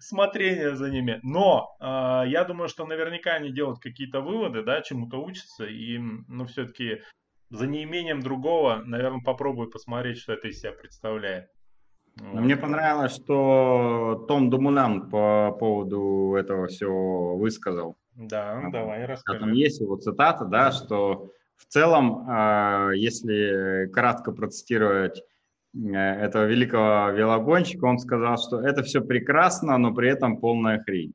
[0.01, 1.21] смотрения за ними.
[1.23, 1.85] Но э,
[2.29, 5.65] я думаю, что наверняка они делают какие-то выводы, да, чему-то учатся.
[5.65, 7.03] И, ну, все-таки
[7.51, 11.49] за неимением другого, наверное, попробую посмотреть, что это из себя представляет.
[12.17, 17.97] Мне понравилось, что Том Думунан по поводу этого всего высказал.
[18.15, 19.41] Да, а, давай расскажи.
[19.41, 25.23] Там есть его цитата, да, что в целом, а, если кратко процитировать
[25.75, 31.15] э, этого великого велогонщика, он сказал, что это все прекрасно, но при этом полная хрень.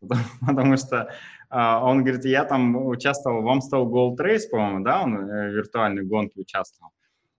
[0.46, 1.12] Потому что
[1.48, 5.54] а, он говорит, я там участвовал в Amstel Gold Race, по-моему, да, он э, в
[5.54, 6.90] виртуальной гонке участвовал.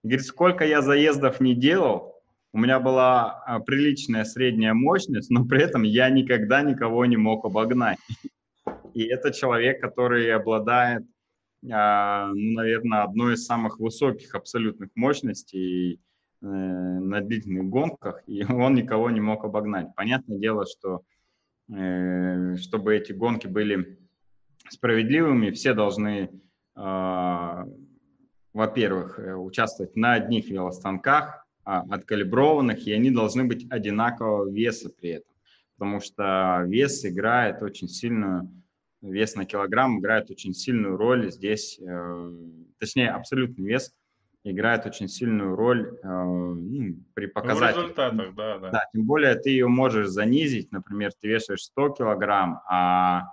[0.02, 2.14] Говорит, сколько я заездов не делал,
[2.54, 7.98] у меня была приличная средняя мощность, но при этом я никогда никого не мог обогнать.
[8.94, 11.04] И это человек, который обладает,
[11.70, 16.00] а, ну, наверное, одной из самых высоких абсолютных мощностей
[16.40, 19.94] э, на длительных гонках, и он никого не мог обогнать.
[19.96, 21.02] Понятное дело, что
[21.72, 23.98] э, чтобы эти гонки были
[24.70, 26.30] справедливыми, все должны,
[26.74, 27.66] а,
[28.52, 35.10] во-первых, э, участвовать на одних велостанках, а, откалиброванных, и они должны быть одинакового веса при
[35.10, 35.32] этом,
[35.76, 38.50] потому что вес играет очень сильную
[39.02, 42.32] вес на килограмм играет очень сильную роль здесь, э,
[42.78, 43.94] точнее, абсолютный вес
[44.44, 47.76] играет очень сильную роль э, ну, при показателях.
[47.76, 48.70] В результатах, да, да.
[48.70, 53.24] Да, тем более ты ее можешь занизить, например, ты вешаешь 100 килограмм, а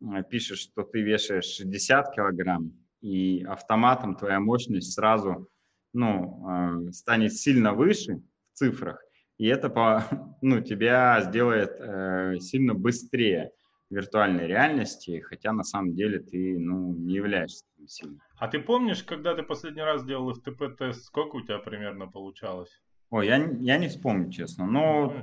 [0.00, 5.48] э, пишешь, что ты вешаешь 60 килограмм, и автоматом твоя мощность сразу
[5.94, 9.02] ну, станет сильно выше в цифрах,
[9.36, 10.04] и это по,
[10.40, 13.50] ну, тебя сделает э, сильно быстрее
[13.92, 18.20] виртуальной реальности, хотя на самом деле ты ну, не являешься таким сильным.
[18.38, 22.80] А ты помнишь, когда ты последний раз делал FTP-тест, сколько у тебя примерно получалось?
[23.10, 24.66] Ой, я, я не вспомню, честно.
[24.66, 25.14] Но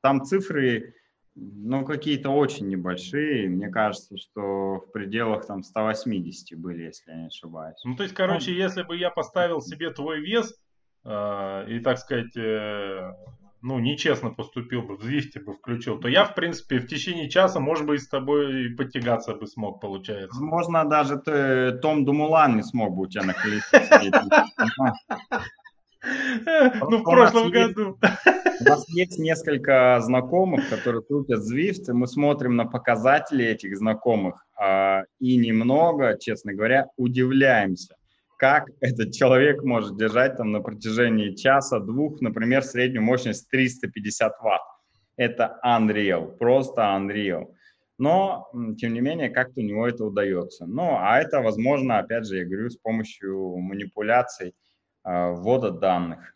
[0.00, 0.94] там цифры,
[1.34, 3.48] ну, какие-то очень небольшие.
[3.48, 7.76] Мне кажется, что в пределах там 180 были, если я не ошибаюсь.
[7.84, 10.58] Ну, то есть, короче, если бы я поставил себе твой вес
[11.04, 13.12] э, и, так сказать, э,
[13.64, 17.60] ну, нечестно поступил бы, в Звифте бы включил, то я, в принципе, в течение часа,
[17.60, 20.38] может быть, с тобой потягаться бы смог, получается.
[20.38, 23.62] Возможно, даже ты, Том Думулан не смог бы у тебя наклеить.
[26.06, 27.98] Ну, в прошлом году.
[28.60, 34.44] У нас есть несколько знакомых, которые крутят Zwift, и мы смотрим на показатели этих знакомых,
[34.54, 37.96] а, и немного, честно говоря, удивляемся.
[38.38, 44.62] Как этот человек может держать там на протяжении часа-двух, например, среднюю мощность 350 ватт.
[45.16, 47.54] Это unreal, просто unreal.
[47.98, 50.66] Но, тем не менее, как-то у него это удается.
[50.66, 54.54] Ну, а это возможно, опять же, я говорю, с помощью манипуляций,
[55.04, 56.34] э, ввода данных.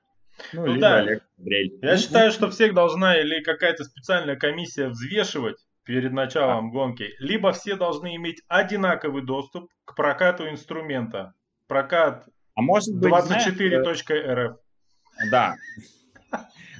[0.53, 1.03] Ну, ну да.
[1.03, 6.71] Я ну, считаю, что всех должна или какая-то специальная комиссия взвешивать перед началом а.
[6.71, 11.35] гонки, либо все должны иметь одинаковый доступ к прокату инструмента.
[11.69, 12.27] Прокат
[12.59, 14.57] а может быть, 24.rf.
[14.57, 15.55] Э, да.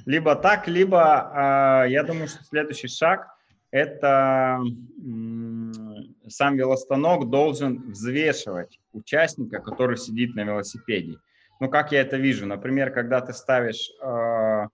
[0.05, 3.27] Либо так, либо э, я думаю, что следующий шаг–
[3.71, 4.59] это
[6.27, 11.17] сам велостанок должен взвешивать участника, который сидит на велосипеде.
[11.61, 12.45] Ну, как я это вижу?
[12.45, 14.67] Например, когда ты ставишь э,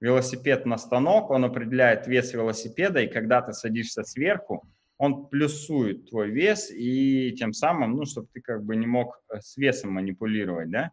[0.00, 4.66] велосипед на станок, он определяет вес велосипеда, и когда ты садишься сверху,
[5.00, 9.40] он плюсует твой вес, и тем самым, ну, чтобы ты как бы не мог э,
[9.40, 10.90] с весом манипулировать, да,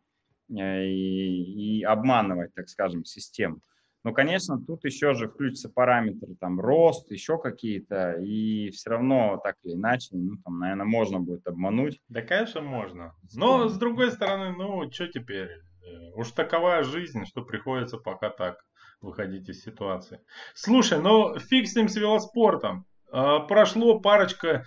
[0.50, 3.60] э, и, и обманывать, так скажем, систему.
[4.06, 9.58] Но, конечно, тут еще же включатся параметры, там, рост, еще какие-то, и все равно, так
[9.64, 12.00] или иначе, ну, там, наверное, можно будет обмануть.
[12.08, 13.14] Да, конечно, можно.
[13.36, 15.50] Но, с другой стороны, ну, что теперь?
[15.50, 18.64] Э, уж такова жизнь, что приходится пока так
[19.02, 20.22] выходить из ситуации.
[20.54, 22.86] Слушай, ну, фиг с ним с велоспортом.
[23.12, 24.66] А, прошло парочка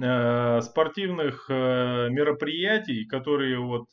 [0.00, 3.86] э, спортивных э, мероприятий, которые вот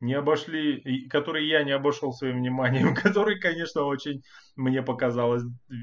[0.00, 4.22] не обошли, которые я не обошел своим вниманием, которые, конечно, очень
[4.56, 5.42] мне показалось,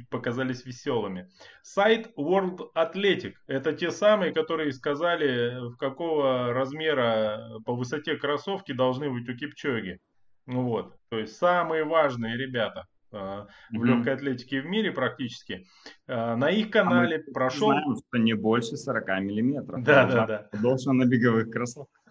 [0.09, 1.29] показались веселыми.
[1.61, 9.11] Сайт World Athletic– это те самые, которые сказали, в какого размера по высоте кроссовки должны
[9.11, 9.99] быть у Кипчоги.
[10.47, 15.65] Ну вот, то есть самые важные ребята э, в легкой атлетике в мире практически.
[16.07, 17.69] Э, на их канале а прошел...
[17.69, 19.83] Знаем, что не больше 40 миллиметров.
[19.83, 20.59] Да, да, да.
[20.59, 22.01] Должен на беговых кроссовках.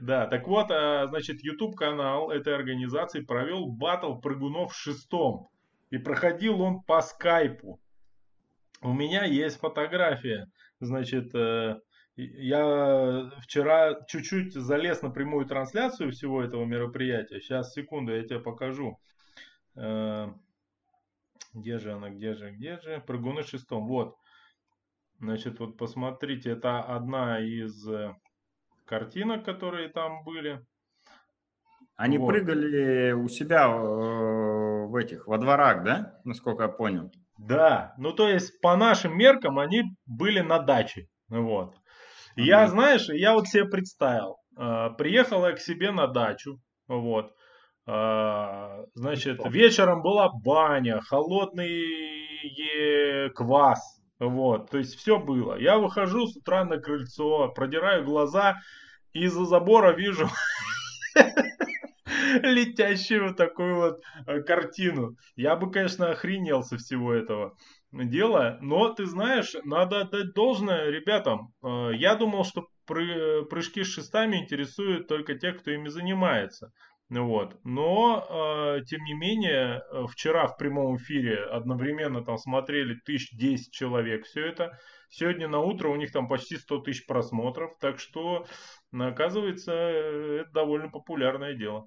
[0.00, 5.48] Да, так вот, а, значит, YouTube канал этой организации провел батл прыгунов в шестом.
[5.90, 7.80] И проходил он по скайпу.
[8.80, 10.50] У меня есть фотография.
[10.80, 11.78] Значит, э,
[12.16, 17.40] я вчера чуть-чуть залез на прямую трансляцию всего этого мероприятия.
[17.40, 18.98] Сейчас, секунду, я тебе покажу.
[19.76, 20.28] Э,
[21.54, 23.02] где же она, где же, где же?
[23.06, 23.86] Прыгуны шестом.
[23.86, 24.16] Вот.
[25.18, 28.14] Значит, вот посмотрите, это одна из э,
[28.86, 30.64] картинок, которые там были.
[31.96, 32.28] Они вот.
[32.28, 36.20] прыгали у себя э, в этих, во дворах, да?
[36.24, 37.12] Насколько я понял.
[37.38, 41.08] Да, ну то есть по нашим меркам они были на даче.
[41.28, 41.76] Вот.
[42.36, 44.36] Я, знаешь, я вот себе представил.
[44.58, 46.58] Э, приехал я к себе на дачу.
[46.88, 47.32] Вот.
[47.86, 52.10] Э, значит, вечером была баня, холодный
[53.30, 54.00] квас.
[54.18, 55.58] Вот, то есть все было.
[55.58, 58.60] Я выхожу с утра на крыльцо, продираю глаза,
[59.12, 60.28] и из-за забора вижу
[62.42, 65.16] летящую такую вот э, картину.
[65.34, 67.56] Я бы, конечно, охренел со всего этого
[67.90, 71.52] дела, но ты знаешь, надо отдать должное ребятам.
[71.62, 76.72] Э, я думал, что прыжки с шестами интересуют только тех, кто ими занимается.
[77.20, 77.58] Вот.
[77.64, 84.24] Но, э, тем не менее, вчера в прямом эфире одновременно там смотрели тысяч десять человек
[84.24, 84.78] все это.
[85.10, 87.76] Сегодня на утро у них там почти 100 тысяч просмотров.
[87.80, 88.46] Так что
[88.92, 91.86] оказывается, это довольно популярное дело.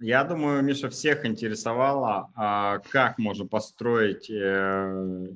[0.00, 5.26] Я думаю, Миша, всех интересовало, а как можно построить э,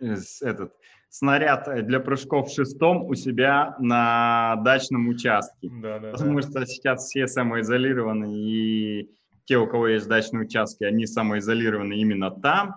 [0.00, 0.74] этот
[1.10, 5.68] снаряд для прыжков в шестом у себя на дачном участке.
[5.70, 6.48] Да, да, Потому да.
[6.48, 9.10] что сейчас все самоизолированы, и
[9.44, 12.76] те, у кого есть дачные участки, они самоизолированы именно там,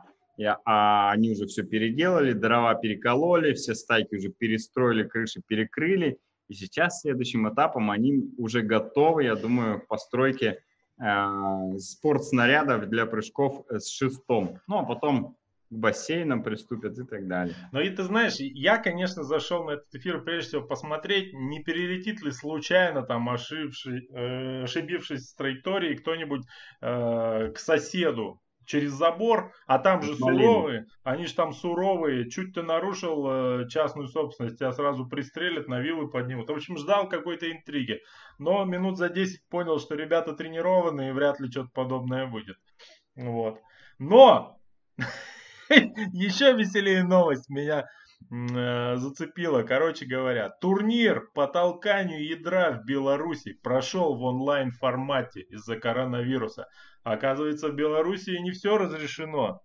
[0.65, 6.17] а они уже все переделали, дрова перекололи, все стайки уже перестроили, крыши перекрыли,
[6.49, 10.59] и сейчас следующим этапом они уже готовы, я думаю, к постройке
[10.99, 14.59] э, спортснарядов для прыжков с шестом.
[14.67, 15.37] Ну, а потом
[15.73, 17.55] к бассейнам приступят и так далее.
[17.71, 22.21] Ну и ты знаешь, я, конечно, зашел на этот эфир прежде всего посмотреть, не перелетит
[22.21, 26.43] ли случайно там ошибший, э, ошибившись с траектории кто-нибудь
[26.81, 32.61] э, к соседу через забор, а там же суровые, они же там суровые, чуть ты
[32.61, 36.49] нарушил э, частную собственность, тебя сразу пристрелят, на вилы поднимут.
[36.49, 37.99] В общем, ждал какой-то интриги.
[38.39, 42.57] Но минут за 10 понял, что ребята тренированные, и вряд ли что-то подобное будет.
[43.15, 43.59] Вот.
[43.99, 44.57] Но
[45.69, 47.85] еще веселее новость меня
[48.31, 49.63] э, зацепила.
[49.63, 56.67] Короче говоря, турнир по толканию ядра в Беларуси прошел в онлайн формате из-за коронавируса.
[57.03, 59.61] Оказывается, в Белоруссии не все разрешено.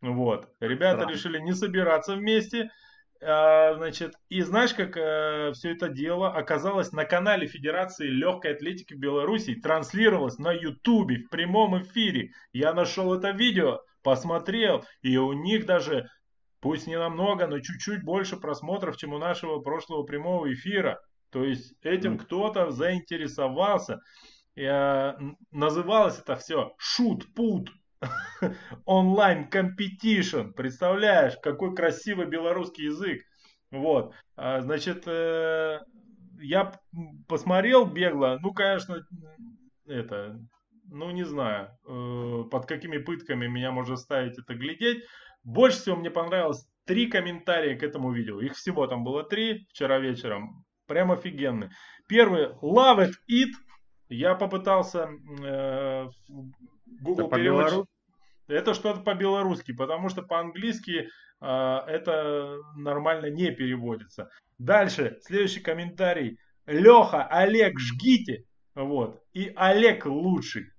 [0.00, 0.48] Вот.
[0.60, 1.12] Ребята Странно.
[1.12, 2.70] решили не собираться вместе.
[3.20, 8.94] А, значит, и знаешь, как э, все это дело оказалось на канале Федерации легкой атлетики
[8.94, 12.30] Беларуси, транслировалось на Ютубе в прямом эфире.
[12.52, 16.08] Я нашел это видео, посмотрел, и у них даже,
[16.60, 20.98] пусть не намного, но чуть-чуть больше просмотров, чем у нашего прошлого прямого эфира.
[21.30, 22.18] То есть этим mm.
[22.20, 24.00] кто-то заинтересовался.
[24.54, 25.12] И, э,
[25.50, 27.70] называлось это все шут-пут
[28.86, 30.52] онлайн competition.
[30.54, 33.20] Представляешь, какой красивый белорусский язык.
[33.70, 35.80] Вот, а, значит, э,
[36.40, 36.72] я
[37.28, 39.04] посмотрел бегло, ну, конечно,
[39.86, 40.40] это,
[40.90, 45.04] ну, не знаю, э, под какими пытками меня можно ставить это глядеть.
[45.44, 48.40] Больше всего мне понравилось три комментария к этому видео.
[48.40, 50.64] Их всего там было три вчера вечером.
[50.86, 51.70] Прям офигенные.
[52.08, 53.52] Первый, love it, it.
[54.08, 55.08] Я попытался
[55.42, 56.06] э,
[57.02, 57.86] Google перевод.
[58.46, 61.08] Это что-то по-белорусски, потому что по-английски
[61.40, 61.46] э,
[61.86, 64.30] это нормально не переводится.
[64.58, 66.38] Дальше, следующий комментарий.
[66.66, 68.44] Леха, Олег, жгите.
[68.74, 69.22] Вот.
[69.34, 70.72] И Олег лучший.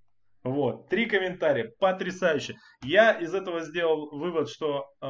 [0.44, 2.56] Вот, три комментария, потрясающе.
[2.82, 5.06] Я из этого сделал вывод, что э,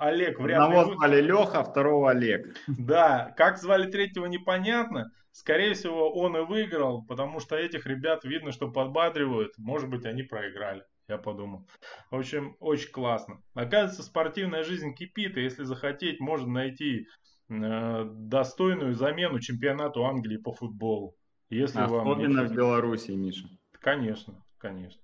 [0.00, 0.76] Олег вряд ли...
[0.76, 2.54] Одного звали Леха, второго Олег.
[2.66, 5.10] Да, как звали третьего непонятно.
[5.32, 9.52] Скорее всего, он и выиграл, потому что этих ребят видно, что подбадривают.
[9.58, 11.66] Может быть, они проиграли я подумал.
[12.10, 13.40] В общем, очень классно.
[13.54, 17.06] Оказывается, спортивная жизнь кипит, и если захотеть, можно найти
[17.48, 21.14] э, достойную замену чемпионату Англии по футболу.
[21.48, 23.48] Если Особенно вам в Беларуси, Миша.
[23.80, 25.00] Конечно, конечно.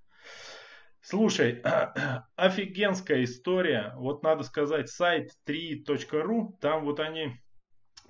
[1.01, 1.63] Слушай,
[2.37, 3.93] офигенская история.
[3.97, 7.37] Вот надо сказать, сайт 3.ru, там вот они,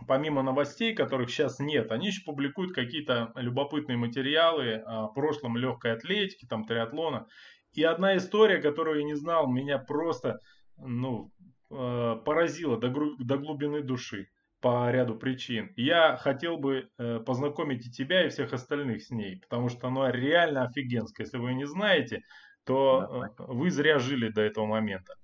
[0.06, 6.46] помимо новостей, которых сейчас нет, они еще публикуют какие-то любопытные материалы о прошлом легкой атлетики,
[6.46, 7.26] там триатлона.
[7.72, 10.38] И одна история, которую я не знал, меня просто
[10.76, 11.32] ну,
[11.70, 14.28] э, поразила до, до глубины души
[14.62, 15.72] по ряду причин.
[15.76, 20.10] Я хотел бы э, познакомить и тебя, и всех остальных с ней, потому что она
[20.10, 21.26] реально офигенская.
[21.26, 22.22] Если вы не знаете,
[22.64, 23.26] то.
[23.38, 25.14] Э, вы зря жили до этого момента.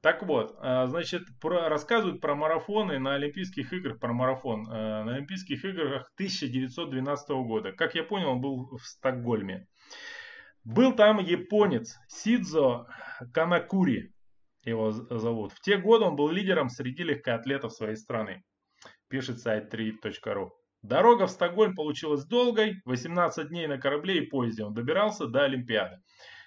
[0.00, 6.10] Так вот, значит, про, рассказывают про марафоны на Олимпийских играх, про марафон на Олимпийских играх
[6.14, 7.72] 1912 года.
[7.72, 9.66] Как я понял, он был в Стокгольме.
[10.64, 12.86] Был там японец Сидзо
[13.34, 14.14] Канакури,
[14.64, 15.52] его зовут.
[15.52, 18.42] В те годы он был лидером среди легкоатлетов своей страны,
[19.10, 20.50] пишет сайт 3.ru.
[20.82, 25.98] Дорога в Стокгольм получилась долгой, 18 дней на корабле и поезде он добирался до Олимпиады.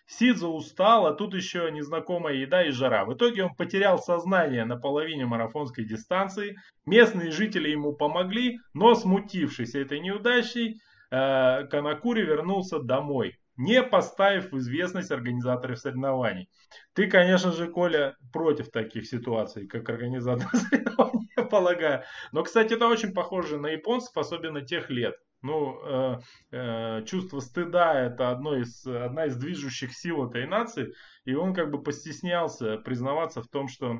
[0.08, 3.06] Сидзо устал, а тут еще незнакомая еда и жара.
[3.06, 6.58] В итоге он потерял сознание на половине марафонской дистанции.
[6.86, 14.58] Местные жители ему помогли, но смутившись этой неудачей, э, Канакури вернулся домой не поставив в
[14.58, 16.50] известность организаторов соревнований.
[16.94, 21.23] Ты, конечно же, Коля, против таких ситуаций, как организатор соревнований,
[21.54, 22.04] полагаю.
[22.32, 25.14] Но, кстати, это очень похоже на японцев, особенно тех лет.
[25.44, 26.20] Ну, э,
[26.52, 30.96] э, чувство стыда это одно из, одна из движущих сил этой нации,
[31.26, 34.00] и он как бы постеснялся признаваться в том, что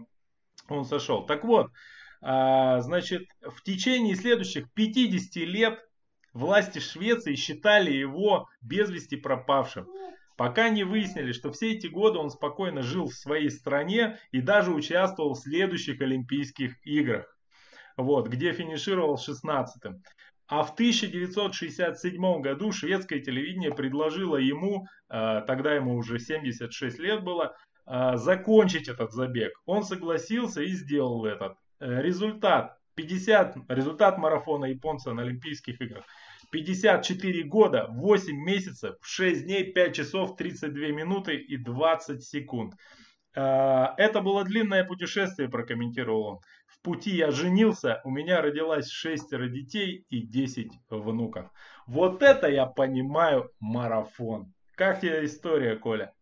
[0.68, 1.28] он сошел.
[1.28, 1.68] Так вот,
[2.24, 5.80] э, значит, в течение следующих 50 лет
[6.34, 9.88] Власти Швеции считали его без вести пропавшим,
[10.38, 14.72] пока не выяснили, что все эти годы он спокойно жил в своей стране и даже
[14.72, 17.34] участвовал в следующих Олимпийских играх,
[17.98, 20.02] вот, где финишировал 16-м.
[20.48, 27.56] А в 1967 году шведское телевидение предложило ему, э, тогда ему уже 76 лет было,
[27.88, 29.54] э, закончить этот забег.
[29.66, 31.56] Он согласился и сделал этот.
[31.80, 36.04] Э, результат 50, результат марафона японца на Олимпийских играх.
[36.52, 42.76] 54 года, 8 месяцев, 6 дней, 5 часов, 32 минуты и 20 секунд.
[43.34, 46.40] Это было длинное путешествие, прокомментировал он.
[46.84, 51.50] Пути я женился, у меня родилось шестеро детей и 10 внуков.
[51.88, 54.52] Вот это я понимаю марафон.
[54.76, 56.14] Как тебе история, Коля?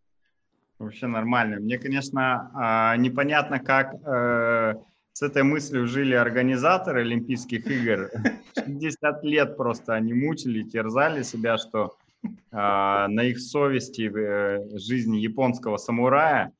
[0.77, 1.59] Вообще нормально.
[1.59, 4.75] Мне, конечно, а, непонятно, как э,
[5.13, 8.11] с этой мыслью жили организаторы Олимпийских игр.
[8.55, 15.77] 60 лет просто они мучили, терзали себя, что э, на их совести э, жизнь японского
[15.77, 16.51] самурая.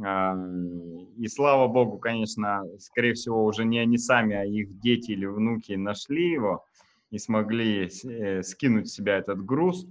[0.00, 5.72] И слава богу, конечно, скорее всего, уже не они сами, а их дети или внуки
[5.72, 6.64] нашли его
[7.10, 9.86] и смогли э, скинуть с себя этот груз.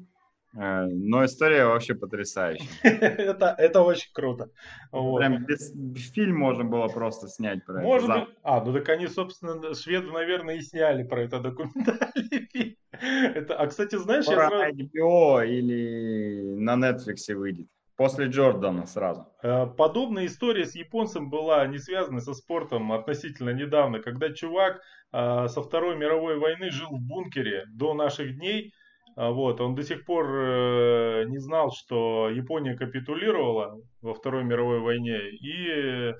[0.57, 2.65] Э, но история вообще потрясающая.
[2.83, 4.49] это, это очень круто.
[4.91, 5.19] Вот.
[5.19, 5.73] Прям без,
[6.11, 8.19] фильм можно было просто снять про Может это.
[8.21, 12.75] Быть, а, ну так они, собственно, шведы, наверное, и сняли про это документальный фильм.
[12.91, 14.71] Это, а, кстати, знаешь, Скоро я.
[14.71, 17.67] HBO или на Netflix выйдет.
[17.99, 19.27] После Джордана сразу.
[19.43, 24.79] Э, подобная история с японцем была не связана со спортом относительно недавно, когда чувак
[25.11, 28.71] э, со Второй мировой войны жил в бункере до наших дней.
[29.17, 34.79] А, вот, он до сих пор э, не знал, что Япония капитулировала во Второй мировой
[34.79, 36.13] войне и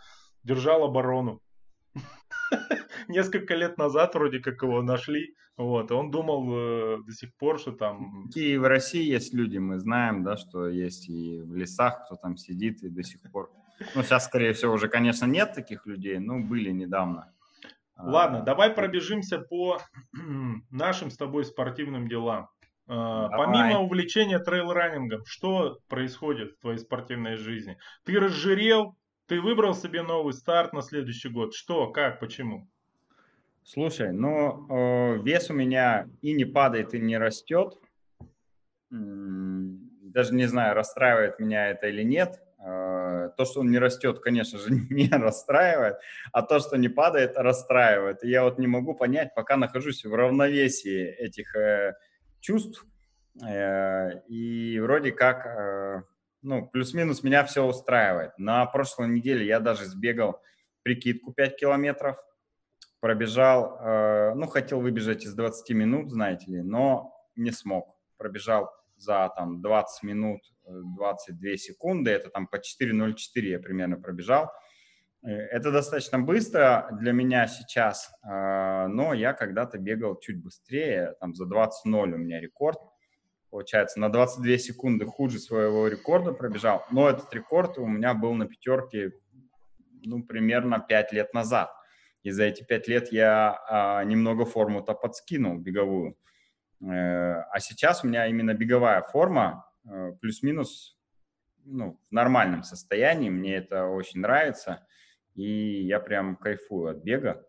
[0.44, 1.40] держал оборону.
[3.08, 5.36] Несколько лет назад вроде как его нашли.
[5.58, 8.30] Вот, он думал э, до сих пор, что там...
[8.34, 12.38] И в России есть люди, мы знаем, да, что есть и в лесах, кто там
[12.38, 13.52] сидит и до сих пор...
[13.94, 17.34] Ну, сейчас, скорее всего, уже, конечно, нет таких людей, но были недавно.
[17.98, 19.80] Ладно, а, давай пробежимся по
[20.72, 22.48] нашим с тобой спортивным делам.
[22.88, 23.46] А, давай.
[23.46, 27.78] Помимо увлечения трейл-раннингом, что происходит в твоей спортивной жизни?
[28.06, 28.96] Ты разжирел,
[29.30, 31.54] ты выбрал себе новый старт на следующий год.
[31.54, 32.68] Что, как, почему?
[33.64, 37.78] Слушай, ну э, вес у меня и не падает, и не растет.
[38.90, 42.42] Даже не знаю, расстраивает меня это или нет.
[42.66, 45.98] Э, то, что он не растет, конечно же, не расстраивает,
[46.32, 48.24] а то, что не падает, расстраивает.
[48.24, 51.94] И я вот не могу понять, пока нахожусь в равновесии этих э,
[52.40, 52.84] чувств.
[53.48, 56.02] Э, и вроде как, э,
[56.42, 58.38] ну, плюс-минус меня все устраивает.
[58.38, 60.42] На прошлой неделе я даже сбегал
[60.84, 62.18] прикидку 5 километров
[63.00, 67.96] пробежал, э, ну, хотел выбежать из 20 минут, знаете ли, но не смог.
[68.18, 74.52] Пробежал за там 20 минут 22 э, секунды, это там по 4.04 я примерно пробежал.
[75.24, 81.46] Э, это достаточно быстро для меня сейчас, но я когда-то бегал чуть быстрее, там за
[81.46, 82.80] 20.0 у меня рекорд.
[83.50, 88.46] Получается, на 22 секунды хуже своего рекорда пробежал, но этот рекорд у меня был на
[88.46, 89.14] пятерке,
[90.04, 91.72] ну, примерно 5 лет назад.
[92.22, 96.18] И за эти пять лет я а, немного форму-то подскинул беговую.
[96.82, 100.98] Э, а сейчас у меня именно беговая форма, э, плюс-минус
[101.66, 103.30] ну, в нормальном состоянии.
[103.30, 104.86] Мне это очень нравится.
[105.36, 107.46] И я прям кайфую от бега.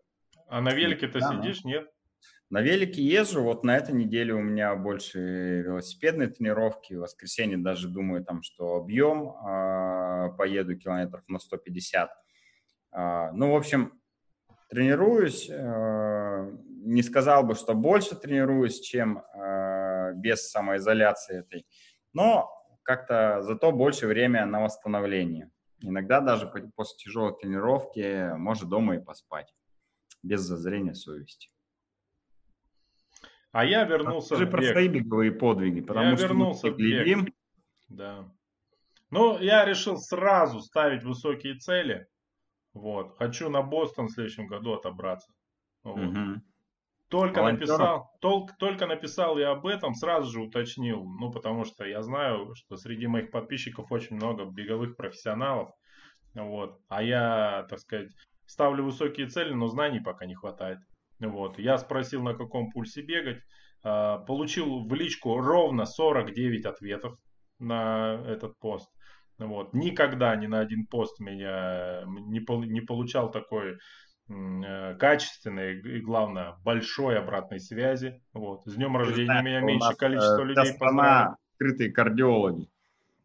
[0.47, 1.89] А на велике ты да, сидишь, нет?
[2.51, 3.43] На велике езжу.
[3.43, 6.93] Вот на этой неделе у меня больше велосипедные тренировки.
[6.93, 12.11] В воскресенье даже думаю, там, что объем э, поеду километров на 150.
[12.91, 14.01] Э, ну, в общем,
[14.69, 15.49] тренируюсь.
[15.49, 16.51] Э,
[16.83, 21.65] не сказал бы, что больше тренируюсь, чем э, без самоизоляции этой.
[22.11, 22.51] Но
[22.83, 25.51] как-то зато больше время на восстановление.
[25.79, 29.55] Иногда даже после тяжелой тренировки может дома и поспать.
[30.21, 31.49] Без зазрения совести.
[33.51, 34.51] А я вернулся Расскажи в бег.
[34.51, 37.33] про свои беговые подвиги, потому я что вернулся мы глядим.
[37.89, 38.31] Да.
[39.09, 42.07] Ну, я решил сразу ставить высокие цели.
[42.73, 43.17] Вот.
[43.17, 45.31] Хочу на Бостон в следующем году отобраться.
[45.83, 45.99] Вот.
[45.99, 46.41] Угу.
[47.09, 51.03] Только написал, только, только написал я об этом, сразу же уточнил.
[51.03, 55.71] Ну, потому что я знаю, что среди моих подписчиков очень много беговых профессионалов.
[56.33, 56.79] Вот.
[56.87, 58.13] А я, так сказать,
[58.45, 60.79] ставлю высокие цели, но знаний пока не хватает.
[61.21, 61.59] Вот.
[61.59, 63.41] Я спросил, на каком пульсе бегать.
[63.83, 67.17] А, получил в личку ровно 49 ответов
[67.59, 68.89] на этот пост.
[69.37, 69.73] Вот.
[69.73, 73.77] Никогда ни на один пост меня не, не получал такой
[74.29, 78.21] э, качественной и, главное, большой обратной связи.
[78.33, 78.61] Вот.
[78.65, 81.31] С днем рождения знаешь, меня меньше количество э, людей поздравляет.
[81.53, 82.69] Открытые кардиологи.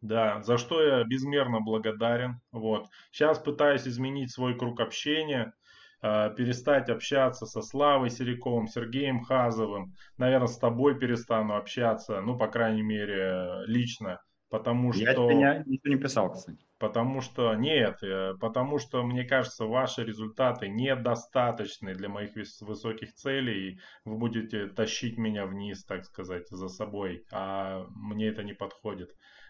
[0.01, 2.39] Да, за что я безмерно благодарен.
[2.51, 2.87] Вот.
[3.11, 5.53] Сейчас пытаюсь изменить свой круг общения,
[6.01, 9.93] перестать общаться со Славой Сериковым, Сергеем Хазовым.
[10.17, 14.19] Наверное, с тобой перестану общаться, ну, по крайней мере, лично.
[14.49, 15.29] Потому Я что...
[15.29, 16.59] Я ничего не писал, кстати.
[16.79, 23.71] Потому что нет, э, потому что мне кажется, ваши результаты недостаточны для моих высоких целей,
[23.71, 29.09] и вы будете тащить меня вниз, так сказать, за собой, а мне это не подходит.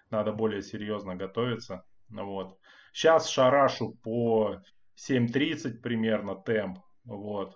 [0.10, 1.84] Надо более серьезно готовиться.
[2.10, 2.58] Вот.
[2.94, 4.62] Сейчас шарашу по
[4.98, 6.80] 7.30 примерно темп.
[7.06, 7.56] Вот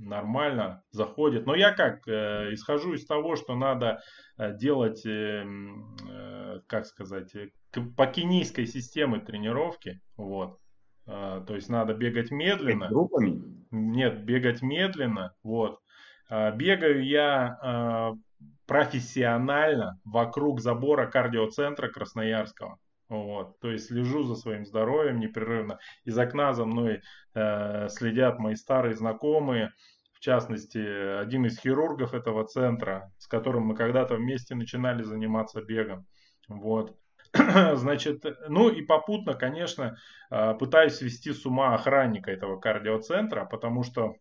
[0.00, 1.46] нормально заходит.
[1.46, 4.00] Но я как, э, исхожу из того, что надо
[4.38, 7.50] э, делать, э, э, как сказать, э,
[7.96, 10.00] по кенийской системе тренировки.
[10.16, 10.58] Вот.
[11.06, 12.88] Э, то есть надо бегать медленно.
[12.88, 13.42] Группами?
[13.70, 15.34] Нет, бегать медленно.
[15.42, 15.80] Вот.
[16.28, 22.78] Э, бегаю я э, профессионально вокруг забора кардиоцентра Красноярского.
[23.10, 25.80] Вот, то есть слежу за своим здоровьем непрерывно.
[26.04, 27.02] Из окна за мной
[27.34, 29.72] э, следят мои старые знакомые,
[30.12, 30.78] в частности,
[31.18, 36.06] один из хирургов этого центра, с которым мы когда-то вместе начинали заниматься бегом.
[36.46, 36.96] Вот.
[37.74, 39.96] Значит, ну и попутно, конечно,
[40.30, 44.14] э, пытаюсь свести с ума охранника этого кардиоцентра, потому что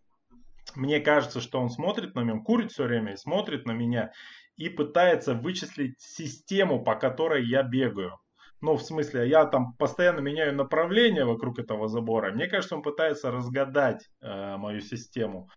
[0.76, 4.12] мне кажется, что он смотрит на меня, курит все время и смотрит на меня
[4.56, 8.18] и пытается вычислить систему, по которой я бегаю.
[8.62, 12.34] Ну, в смысле, я там постоянно меняю направление вокруг этого забора.
[12.34, 15.50] Мне кажется, он пытается разгадать э, мою систему.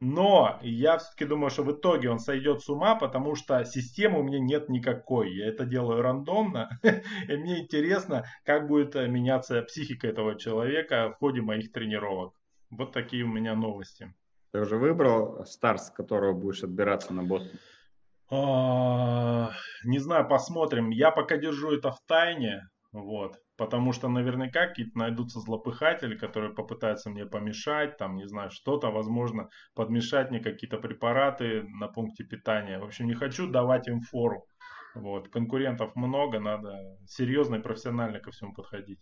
[0.00, 4.22] Но я все-таки думаю, что в итоге он сойдет с ума, потому что системы у
[4.22, 5.34] меня нет никакой.
[5.34, 6.70] Я это делаю рандомно.
[7.28, 12.34] И мне интересно, как будет меняться психика этого человека в ходе моих тренировок.
[12.70, 14.14] Вот такие у меня новости.
[14.52, 17.58] Ты уже выбрал старт, с которого будешь отбираться на Бостон?
[18.30, 19.50] А,
[19.84, 20.90] не знаю, посмотрим.
[20.90, 22.62] Я пока держу это в тайне,
[22.92, 28.90] вот, потому что наверняка какие-то найдутся злопыхатели, которые попытаются мне помешать, там, не знаю, что-то,
[28.90, 32.78] возможно, подмешать мне какие-то препараты на пункте питания.
[32.78, 34.44] В общем, не хочу давать им фору.
[34.94, 39.00] Вот, конкурентов много, надо серьезно и профессионально ко всему подходить.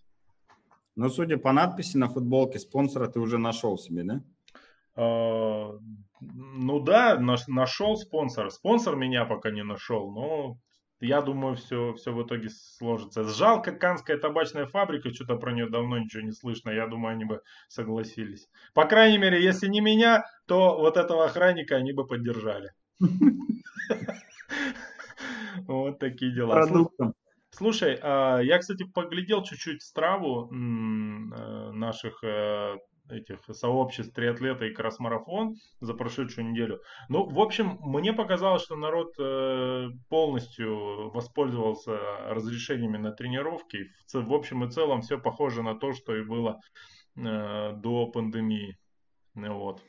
[0.97, 4.21] Ну, судя по надписи на футболке, спонсора ты уже нашел себе, да?
[6.21, 8.51] Ну да, нашел спонсор.
[8.51, 10.59] Спонсор меня пока не нашел, но
[11.01, 13.23] я думаю, все, все в итоге сложится.
[13.23, 16.71] Жалко, Канская табачная фабрика, что-то про нее давно ничего не слышно.
[16.71, 18.49] Я думаю, они бы согласились.
[18.75, 22.73] По крайней мере, если не меня, то вот этого охранника они бы поддержали.
[25.67, 26.67] Вот такие дела.
[27.51, 32.77] Слушай, а, я, кстати, поглядел чуть-чуть страву э, наших э,
[33.11, 36.81] этих сообществ триатлета и кросс-марафон за прошедшую неделю.
[37.09, 41.99] Ну, в общем, мне показалось, что народ э, полностью воспользовался
[42.29, 43.91] разрешениями на тренировки.
[44.13, 46.61] В, общем и целом все похоже на то, что и было
[47.17, 48.79] э, до пандемии.
[49.35, 49.83] Вот.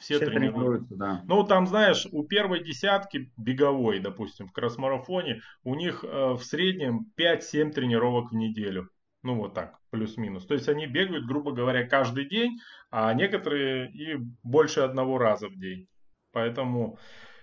[0.00, 0.96] Все, все тренируются.
[0.96, 1.22] да.
[1.26, 7.06] Ну, там, знаешь, у первой десятки беговой, допустим, в кросс-марафоне, у них э, в среднем
[7.18, 8.88] 5-7 тренировок в неделю.
[9.22, 10.46] Ну, вот так, плюс-минус.
[10.46, 12.58] То есть они бегают, грубо говоря, каждый день,
[12.90, 15.88] а некоторые и больше одного раза в день.
[16.32, 16.98] Поэтому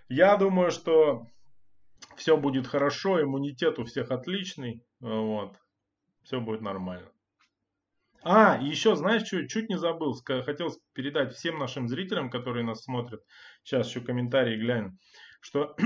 [0.10, 1.28] я думаю, что
[2.18, 5.56] все будет хорошо, иммунитет у всех отличный, вот,
[6.24, 7.10] все будет нормально.
[8.22, 13.24] А, еще, знаешь, что, чуть не забыл, хотел передать всем нашим зрителям, которые нас смотрят,
[13.64, 14.98] сейчас еще комментарии гляну,
[15.40, 15.78] что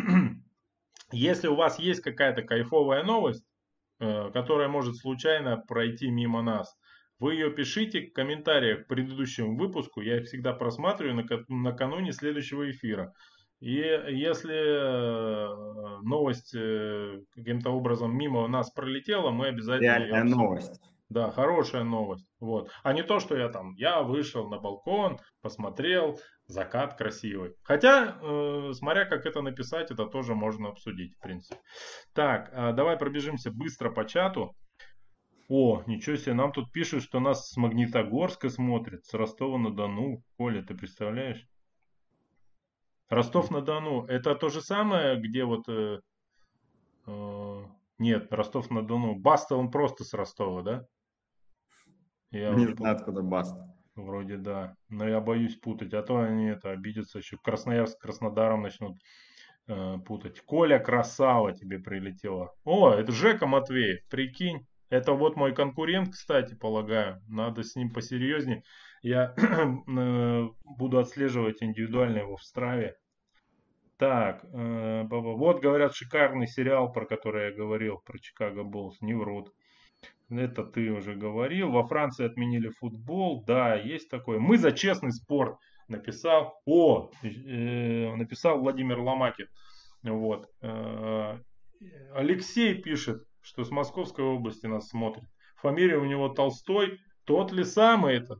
[1.11, 3.45] если у вас есть какая-то кайфовая новость,
[4.33, 6.75] которая может случайно пройти мимо нас.
[7.19, 13.13] Вы ее пишите в комментариях к предыдущему выпуску, я их всегда просматриваю накануне следующего эфира.
[13.61, 13.75] И
[14.09, 19.99] если э, новость э, каким-то образом мимо нас пролетела, мы обязательно...
[19.99, 20.81] Реальная новость.
[21.14, 22.26] Да, хорошая новость.
[22.39, 22.72] Вот.
[22.82, 27.53] А не то, что я там, я вышел на балкон, посмотрел, закат красивый.
[27.61, 31.61] Хотя, э, смотря как это написать, это тоже можно обсудить, в принципе.
[32.16, 34.55] Так, э, давай пробежимся быстро по чату.
[35.49, 40.24] О, ничего себе, нам тут пишут, что нас с Магнитогорска смотрят, с Ростова-на-Дону.
[40.38, 41.45] Коля, ты представляешь?
[43.09, 45.70] Ростов-на-Дону, это то же самое, где вот...
[45.70, 45.99] Э,
[47.05, 47.66] э,
[47.99, 49.20] нет, Ростов-на-Дону.
[49.20, 50.88] Баста, он просто с Ростова, да?
[52.34, 53.55] Я не знаю, откуда Баст.
[53.95, 54.75] Вроде да.
[54.89, 57.38] Но я боюсь путать, а то они это обидятся еще.
[57.38, 58.97] Красноярск с Краснодаром начнут
[59.67, 60.41] э, путать.
[60.41, 62.51] Коля, красава тебе прилетела.
[62.63, 64.65] О, это Жека Матвеев, прикинь.
[64.89, 67.21] Это вот мой конкурент, кстати, полагаю.
[67.27, 68.63] Надо с ним посерьезнее.
[69.03, 72.95] Я э, буду отслеживать индивидуально его в страве.
[73.97, 78.99] Так, э, вот говорят шикарный сериал, про который я говорил, про Чикаго Боллс.
[79.01, 79.53] Не врут.
[80.39, 81.71] Это ты уже говорил.
[81.71, 83.43] Во Франции отменили футбол.
[83.45, 84.39] Да, есть такое.
[84.39, 85.57] Мы за честный спорт
[85.88, 86.59] написал.
[86.65, 89.47] О, э, написал Владимир Ломакин.
[90.03, 90.47] Вот.
[90.61, 91.38] Э,
[92.13, 95.25] Алексей пишет, что с Московской области нас смотрит.
[95.57, 96.99] Фамилия у него Толстой.
[97.25, 98.38] Тот ли самый это?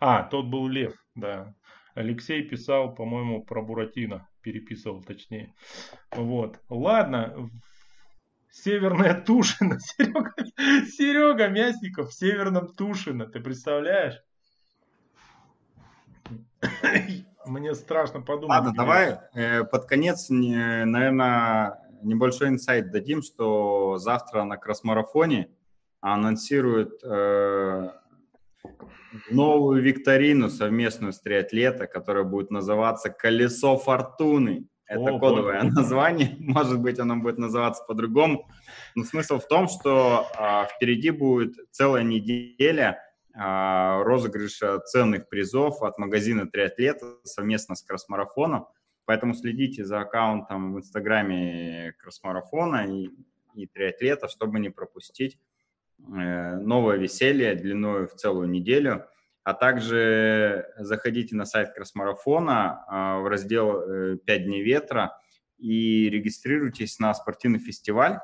[0.00, 1.54] А, тот был Лев, да.
[1.94, 4.28] Алексей писал, по-моему, про Буратино.
[4.42, 5.52] Переписывал точнее.
[6.12, 6.60] Вот.
[6.68, 7.50] Ладно,
[8.50, 9.78] Северная Тушина.
[9.80, 10.34] Серега,
[10.86, 13.26] Серега Мясников в Северном Тушино.
[13.26, 14.22] Ты представляешь?
[17.46, 18.50] Мне страшно подумать.
[18.50, 25.50] Ладно, давай э, под конец, не, наверное, небольшой инсайт дадим, что завтра на кросс-марафоне
[26.00, 27.90] анонсируют э,
[29.30, 34.66] новую викторину совместную с триатлета, которая будет называться «Колесо фортуны».
[34.88, 35.74] Это О, кодовое боже.
[35.74, 38.48] название, может быть, оно будет называться по-другому.
[38.94, 42.98] Но смысл в том, что а, впереди будет целая неделя
[43.34, 48.66] а, розыгрыша ценных призов от магазина «Триатлета» совместно с Кросмарафоном.
[49.04, 53.10] Поэтому следите за аккаунтом в Инстаграме Кросмарафона и,
[53.54, 55.38] и Триатлета, чтобы не пропустить
[55.98, 59.04] э, новое веселье длиной в целую неделю–
[59.48, 65.18] а также заходите на сайт Кросмарафона а, в раздел «5 э, дней ветра»
[65.56, 68.18] и регистрируйтесь на спортивный фестиваль.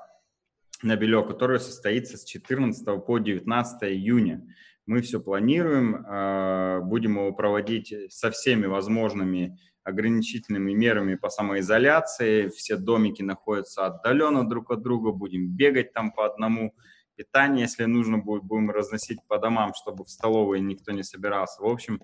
[0.82, 4.46] на белье, который состоится с 14 по 19 июня.
[4.84, 12.48] Мы все планируем, э, будем его проводить со всеми возможными ограничительными мерами по самоизоляции.
[12.48, 16.74] Все домики находятся отдаленно друг от друга, будем бегать там по одному.
[17.16, 21.62] Питание, если нужно будет, будем разносить по домам, чтобы в столовой никто не собирался.
[21.62, 22.02] В общем,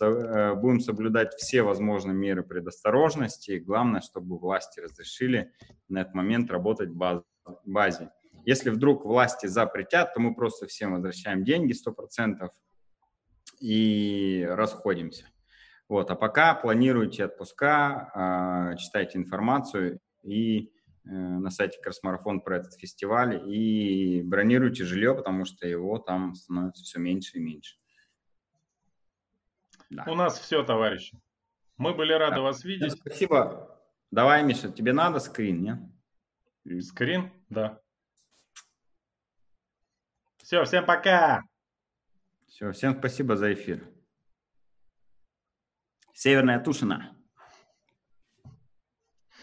[0.00, 3.58] э, будем соблюдать все возможные меры предосторожности.
[3.58, 5.52] Главное, чтобы власти разрешили
[5.88, 7.24] на этот момент работать в
[7.64, 8.10] базе.
[8.44, 12.50] Если вдруг власти запретят, то мы просто всем возвращаем деньги 100%
[13.60, 15.26] и расходимся.
[15.88, 20.72] Вот, а пока планируйте отпуска, а, читайте информацию и
[21.04, 26.98] на сайте Красмарафон про этот фестиваль и бронируйте жилье, потому что его там становится все
[26.98, 27.76] меньше и меньше.
[29.90, 30.04] Да.
[30.06, 31.20] У нас все, товарищи.
[31.76, 32.42] Мы были рады да.
[32.42, 32.92] вас видеть.
[32.92, 33.80] Спасибо.
[34.10, 35.62] Давай, Миша, тебе надо скрин,
[36.64, 36.80] не?
[36.82, 37.32] Скрин?
[37.48, 37.80] Да.
[40.38, 41.42] Все, всем пока.
[42.46, 43.88] Все, всем спасибо за эфир.
[46.12, 47.16] Северная Тушина.